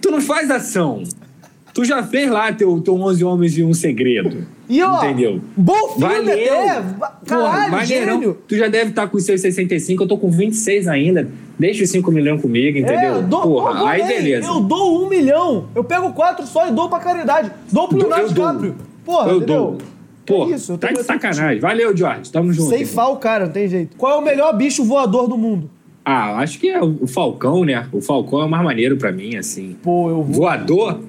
[0.01, 1.03] tu não faz ação.
[1.77, 4.47] Tu já fez lá teu, teu 11 Homens e um Segredo.
[4.67, 5.39] E ó, Entendeu?
[5.55, 6.33] bom filme Valeu!
[6.33, 6.81] até.
[6.81, 8.13] Porra, Caralho, maneirão.
[8.15, 8.37] gênio.
[8.47, 11.29] Tu já deve estar com os seus 65, eu tô com 26 ainda.
[11.59, 12.97] Deixa os 5 milhões comigo, entendeu?
[12.99, 14.47] É, eu dou, Porra, eu aí beleza.
[14.47, 15.65] Eu dou um milhão.
[15.75, 17.51] Eu pego quatro só e dou pra caridade.
[17.71, 18.27] Dou pro Leonardo.
[18.33, 18.75] DiCaprio.
[19.05, 19.55] Porra, eu entendeu?
[19.55, 19.77] dou.
[20.25, 21.59] Porra, é isso, eu tá de sacanagem.
[21.59, 22.31] Valeu, George.
[22.31, 22.69] Tamo junto.
[22.69, 23.95] Sem fal, cara, não tem jeito.
[23.97, 25.69] Qual é o melhor bicho voador do mundo?
[26.03, 27.85] Ah, acho que é o o Falcão, né?
[27.91, 29.75] O Falcão é o mais maneiro pra mim, assim.
[29.83, 30.33] Pô, eu vou.
[30.37, 31.01] Voador.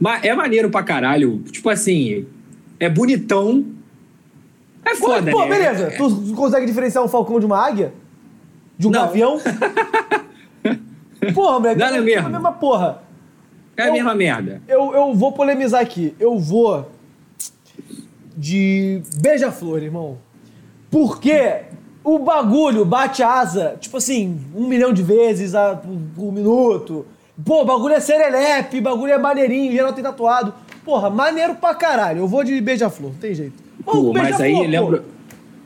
[0.00, 1.38] Mas é maneiro pra caralho.
[1.50, 2.26] Tipo assim,
[2.78, 3.64] é bonitão.
[4.84, 5.48] É foda, pô, né?
[5.48, 5.84] beleza.
[5.88, 7.92] É- Tu consegue diferenciar um falcão de uma águia?
[8.78, 9.00] De um Não.
[9.06, 9.38] gavião?
[11.34, 11.78] porra, moleque.
[11.80, 12.26] Não é é mesmo?
[12.26, 13.02] a mesma porra.
[13.76, 14.62] É a eu- mesma merda.
[14.68, 16.14] Eu, eu vou polemizar aqui.
[16.18, 16.90] Eu vou
[18.36, 20.18] de beija-flor, irmão.
[20.90, 21.62] Porque
[22.04, 27.04] o bagulho bate asa, tipo assim, um milhão de vezes a, por, por minuto.
[27.44, 30.52] Pô, bagulho é serelepe, bagulho é maneirinho, geral tem tatuado.
[30.84, 32.20] Porra, maneiro pra caralho.
[32.20, 33.62] Eu vou de beija-flor, não tem jeito.
[33.84, 35.04] Pô, mas aí eu lembro.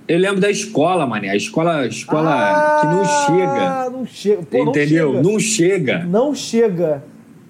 [0.06, 1.30] Eu lembro da escola, mané.
[1.30, 3.52] A escola, escola que não chega.
[3.52, 4.42] Ah, não chega.
[4.42, 5.22] Pô, entendeu?
[5.22, 5.98] Não chega.
[6.04, 7.04] Não chega.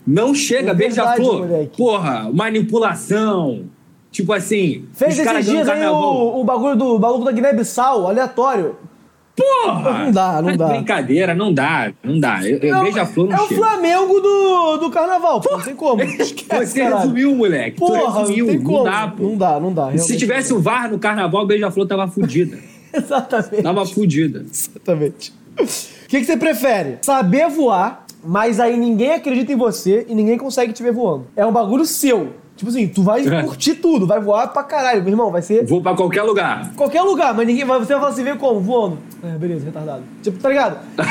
[0.07, 0.71] Não chega.
[0.71, 1.49] É beija-flor.
[1.77, 3.65] Porra, manipulação.
[4.11, 4.85] Tipo assim.
[4.93, 8.77] Fez esses dias aí o, o bagulho do maluco da Guiné-Bissau, aleatório.
[9.37, 10.05] Porra!
[10.05, 10.69] Não dá, não dá.
[10.69, 12.41] Brincadeira, não dá, não dá.
[12.47, 13.61] Eu, É beija-flor não É o chega.
[13.61, 15.53] Flamengo do, do carnaval, pô.
[15.57, 16.03] Não tem como.
[16.05, 16.99] Esquece, Você caralho.
[17.03, 17.79] resumiu, moleque.
[17.79, 18.47] Porra, resumiu.
[18.47, 18.85] não tem como.
[18.85, 19.23] dá, pô.
[19.23, 19.97] Não dá, não dá.
[19.99, 22.59] Se tivesse não o VAR no carnaval, o beija-flor tava fudida.
[22.93, 23.63] Exatamente.
[23.63, 24.45] Tava fudida.
[24.51, 25.33] Exatamente.
[25.59, 25.65] O
[26.09, 26.99] que, que você prefere?
[27.03, 31.27] Saber voar, mas aí ninguém acredita em você e ninguém consegue te ver voando.
[31.35, 32.35] É um bagulho seu.
[32.63, 33.43] Tipo assim, tu vai É.
[33.43, 35.33] curtir tudo, vai voar pra caralho, meu irmão.
[35.33, 36.73] Vai ser Vou pra qualquer lugar.
[36.77, 37.77] qualquer lugar, mas ninguém vai.
[37.81, 38.61] Você vai falar assim, vê como?
[38.61, 38.99] Voando.
[39.21, 40.05] É, beleza, retardado.
[40.23, 40.79] Tipo, tá ligado?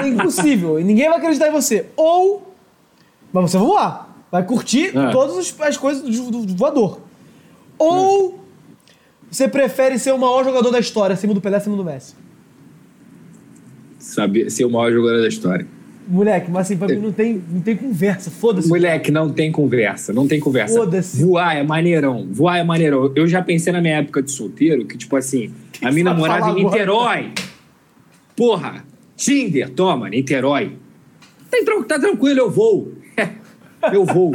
[0.00, 0.78] É impossível.
[0.78, 1.86] E ninguém vai acreditar em você.
[1.96, 2.54] Ou.
[3.32, 4.16] Mas você vai voar.
[4.30, 5.10] Vai curtir É.
[5.10, 7.00] todas as- as coisas do, do- do voador.
[7.76, 8.38] Ou.
[9.28, 12.14] Você prefere ser o maior jogador da história, acima do Pelé, acima do Messi?
[13.98, 15.66] Saber ser o maior jogador da história.
[16.06, 18.30] Moleque, mas assim, pra mim não tem, não tem conversa.
[18.30, 18.68] Foda-se.
[18.68, 20.74] Moleque, não tem conversa, não tem conversa.
[20.74, 21.22] Foda-se.
[21.22, 23.10] Voar é maneirão, voar é maneirão.
[23.14, 25.50] Eu já pensei na minha época de solteiro que, tipo assim,
[25.80, 26.54] a minha falar em agora?
[26.54, 27.32] Niterói.
[28.36, 28.84] Porra,
[29.16, 30.72] Tinder, toma, Niterói.
[31.50, 32.92] Tá, tá tranquilo, eu vou.
[33.92, 34.32] eu vou.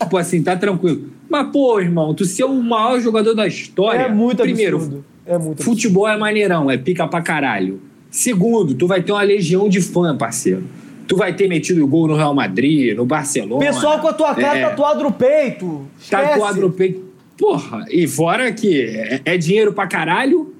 [0.00, 1.10] tipo assim, tá tranquilo.
[1.28, 4.02] Mas, pô, irmão, tu ser o maior jogador da história.
[4.02, 5.04] É muito primeiro, absurdo.
[5.26, 5.62] É muito absurdo.
[5.62, 7.80] Futebol é maneirão, é pica pra caralho.
[8.10, 10.64] Segundo, tu vai ter uma legião de fã, parceiro.
[11.10, 13.66] Tu vai ter metido gol no Real Madrid, no Barcelona.
[13.66, 15.84] Pessoal com a tua cara É, tatuado no peito.
[16.00, 16.22] Esquece.
[16.30, 17.02] Tatuado no peito.
[17.36, 20.54] Porra, e fora que é, é dinheiro pra caralho,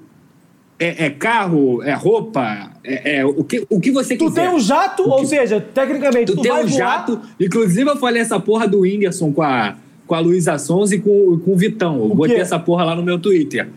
[0.77, 4.41] é, é carro, é roupa, é, é o, que, o que você Tu quiser.
[4.47, 7.21] tem um jato, ou seja, tecnicamente, Tu tu, tem um voar, jato.
[7.39, 9.75] Inclusive, eu falei essa porra do Whindersson com a,
[10.05, 11.97] com a Luísa Sons e com, com o Vitão.
[11.97, 13.69] Eu botei essa porra lá no meu Twitter.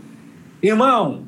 [0.60, 1.20] Irmão,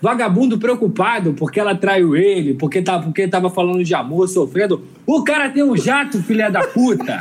[0.00, 4.82] vagabundo preocupado porque ela traiu ele, porque, tá, porque tava falando de amor, sofrendo.
[5.06, 7.18] O cara tem um jato, filha da puta!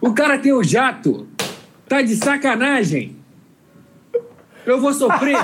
[0.00, 1.26] O cara tem um jato.
[1.88, 3.16] Tá de sacanagem.
[4.64, 5.36] Eu vou sofrer.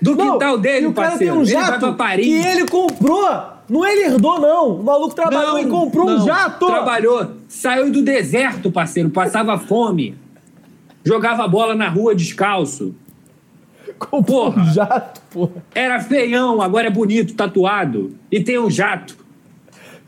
[0.00, 1.32] Do Não, quintal dele, e o cara parceiro.
[1.34, 2.26] tem um ele vai jato pra Paris.
[2.26, 3.28] que ele comprou.
[3.68, 4.80] Não ele herdou, não.
[4.80, 6.26] O maluco trabalhou e comprou um não.
[6.26, 6.66] jato.
[6.66, 7.32] Trabalhou.
[7.48, 9.10] Saiu do deserto, parceiro.
[9.10, 10.16] Passava fome.
[11.04, 12.94] Jogava bola na rua descalço.
[13.98, 14.62] Comprou Porra.
[14.62, 15.50] um jato, porra.
[15.74, 18.14] Era feião, agora é bonito, tatuado.
[18.30, 19.16] E tem um jato.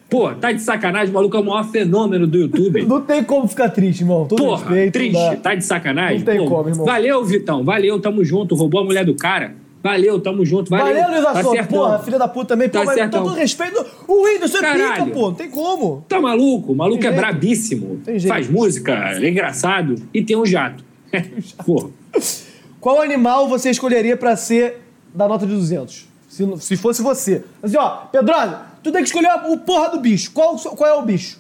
[0.09, 2.84] Pô, tá de sacanagem, o maluco é o maior fenômeno do YouTube.
[2.84, 4.26] Não tem como ficar triste, irmão.
[4.26, 4.93] Todo Porra, respeito.
[4.93, 5.36] triste, dá.
[5.36, 6.18] tá de sacanagem?
[6.18, 6.84] Não tem Pô, como, irmão.
[6.84, 8.57] Valeu, Vitão, valeu, tamo junto.
[8.57, 9.55] Roubou a mulher do cara.
[9.82, 10.86] Valeu, tamo junto, valeu.
[10.95, 11.53] Valeu, Luiz tá Assunto.
[11.53, 11.78] certão.
[11.78, 12.68] Porra, filha da puta também.
[12.68, 13.86] Tá Pô, mas todo respeito.
[14.07, 15.20] O Whindersson é pica, pô.
[15.28, 16.05] Não tem como.
[16.09, 16.72] Tá maluco?
[16.72, 17.24] O maluco Tem é jeito.
[17.26, 18.01] brabíssimo.
[18.05, 18.34] Tem jeito.
[18.34, 20.84] Faz música, é engraçado e tem um jato.
[21.64, 21.91] Pô,
[22.81, 24.81] Qual animal você escolheria pra ser
[25.14, 26.09] da nota de 200?
[26.28, 27.43] Se, se fosse você.
[27.62, 30.31] Assim, ó, Pedrosa, tu tem que escolher o porra do bicho.
[30.33, 31.39] Qual, qual é o bicho?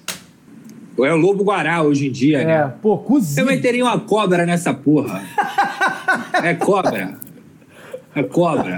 [1.02, 2.74] é o lobo guará hoje em dia, É, né?
[2.82, 3.46] pô, Eu cozinho.
[3.46, 5.22] meteria uma cobra nessa porra.
[6.42, 7.14] É cobra.
[8.14, 8.76] É cobra.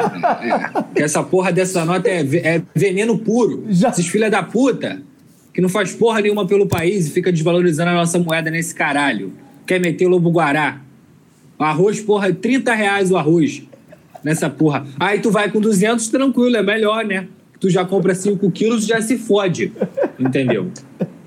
[0.94, 1.02] É.
[1.02, 3.64] Essa porra dessa nota é, é veneno puro.
[3.70, 5.00] Já- Esses filha da puta
[5.54, 9.32] que não faz porra nenhuma pelo país e fica desvalorizando a nossa moeda nesse caralho.
[9.66, 10.80] Quer meter o lobo guará.
[11.62, 13.62] Arroz, porra, 30 reais o arroz
[14.24, 14.84] nessa porra.
[15.00, 17.26] Aí tu vai com 200, tranquilo, é melhor, né?
[17.60, 19.72] Tu já compra 5 quilos já se fode.
[20.18, 20.70] Entendeu?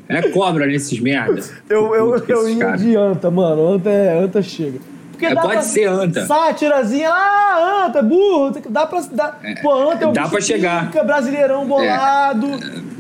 [0.08, 1.42] É cobra nesses merda.
[1.70, 3.74] Eu, eu, eu ia de anta, mano.
[3.74, 4.80] Anta, é, anta chega.
[5.12, 6.26] Porque É, dá pode pra- ser anta.
[6.26, 8.54] Sátirazinha, ah, anta, burro.
[8.70, 9.00] Dá pra.
[9.12, 10.92] Dá, pô, anta é um dá pra chegar.
[10.92, 12.48] brasileirão bolado.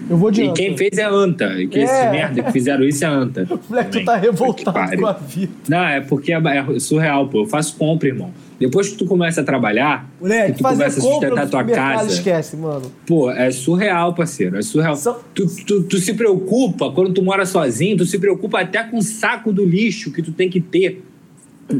[0.09, 0.53] Eu vou de E anta.
[0.53, 1.45] quem fez é anta.
[1.61, 1.83] E que É.
[1.83, 3.47] esses merda que fizeram isso é anta.
[3.69, 5.51] Moleque, tu tá revoltado com a vida.
[5.67, 7.43] Não, é porque é é surreal, pô.
[7.43, 8.31] Eu faço compra, irmão.
[8.59, 12.55] Depois que tu começa a trabalhar, Moleque, que tu começa a sustentar tua casa, esquece,
[12.55, 12.89] mano.
[13.05, 14.57] pô, é surreal, parceiro.
[14.57, 14.95] É surreal.
[14.95, 18.97] São- Tu, tu, tu se preocupa, quando tu mora sozinho, tu se preocupa até com
[18.97, 21.03] o saco do lixo que tu tem que ter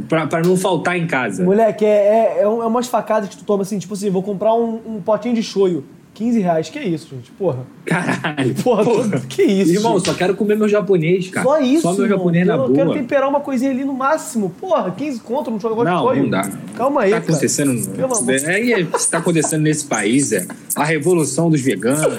[0.10, 1.44] pra, pra não faltar em casa.
[1.46, 4.54] Moleque, é, é, é é umas facadas que tu toma assim, tipo assim, vou comprar
[4.54, 5.84] um, um potinho de shoyu.
[6.16, 6.70] 15 reais.
[6.70, 7.30] Que isso, gente?
[7.32, 7.60] Porra.
[7.86, 8.56] Caralho.
[8.64, 10.06] Porra, que isso, Irmão, gente?
[10.08, 11.46] só quero comer meu japonês, cara.
[11.46, 12.18] Só isso, Só meu irmão.
[12.18, 12.74] japonês na eu boa.
[12.74, 14.50] quero temperar uma coisinha ali no máximo.
[14.60, 16.50] Porra, 15 conto num de Não, não dá.
[16.76, 17.32] Calma aí, tá cara.
[17.32, 17.96] acontecendo.
[17.96, 22.18] Pelo amor É, isso tá acontecendo nesse país é a revolução dos veganos,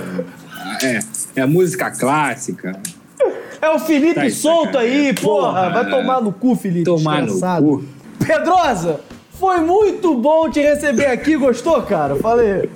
[0.83, 1.01] é,
[1.37, 2.79] é a música clássica.
[3.63, 5.49] É o Felipe Tá solto aí, porra.
[5.49, 6.85] Porra, Vai tomar no cu, Felipe.
[6.85, 7.85] Tomar no cu.
[8.25, 11.35] Pedrosa, foi muito bom te receber aqui.
[11.37, 12.15] Gostou, cara?
[12.17, 12.69] Falei.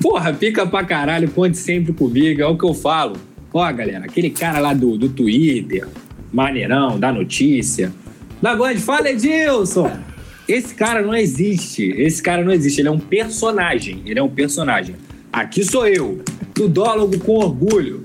[0.00, 3.16] Porra, pica pra caralho, conte sempre comigo, é o que eu falo.
[3.52, 5.86] Ó, galera, aquele cara lá do, do Twitter,
[6.32, 7.92] maneirão, da notícia.
[8.40, 9.90] Da God, fala Edilson!
[10.48, 11.84] Esse cara não existe.
[11.96, 12.80] Esse cara não existe.
[12.80, 14.02] Ele é um personagem.
[14.04, 14.96] Ele é um personagem.
[15.32, 16.20] Aqui sou eu,
[16.52, 18.04] tudólogo com orgulho.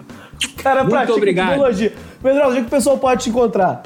[0.57, 1.49] Cara, Muito obrigado.
[1.49, 1.93] tecnologia.
[2.21, 3.83] Pedrosa, onde é que o pessoal pode te encontrar?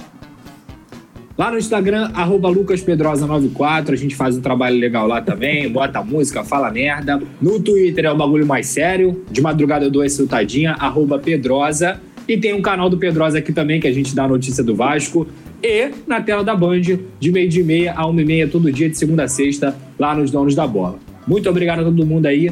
[1.40, 6.44] Lá no Instagram, arroba lucaspedrosa94, a gente faz um trabalho legal lá também, bota música,
[6.44, 7.24] fala merda.
[7.42, 12.02] No Twitter é o bagulho mais sério, de madrugada eu dou essa soltadinha, arroba Pedrosa.
[12.28, 14.76] E tem um canal do Pedrosa aqui também, que a gente dá a notícia do
[14.76, 15.26] Vasco.
[15.64, 18.90] E na tela da Band, de meio de meia a uma e meia, todo dia,
[18.90, 21.00] de segunda a sexta, lá nos Donos da Bola.
[21.26, 22.52] Muito obrigado a todo mundo aí.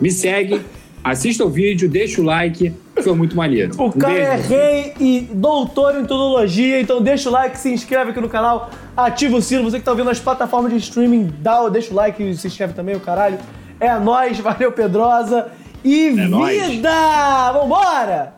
[0.00, 0.62] Me segue,
[1.04, 3.74] assista o vídeo, deixa o like, foi muito maneiro.
[3.78, 4.48] O Um cara é beijo.
[4.48, 9.36] rei e doutor em tecnologia, então deixa o like, se inscreve aqui no canal, ativa
[9.36, 9.62] o sino.
[9.64, 12.72] Você que tá ouvindo nas plataformas de streaming, dá, deixa o like e se inscreve
[12.72, 13.38] também, o caralho.
[13.78, 15.48] É nóis, valeu Pedrosa.
[15.84, 16.66] E É nóis.
[16.66, 17.52] vida!
[17.52, 18.34] Vambora!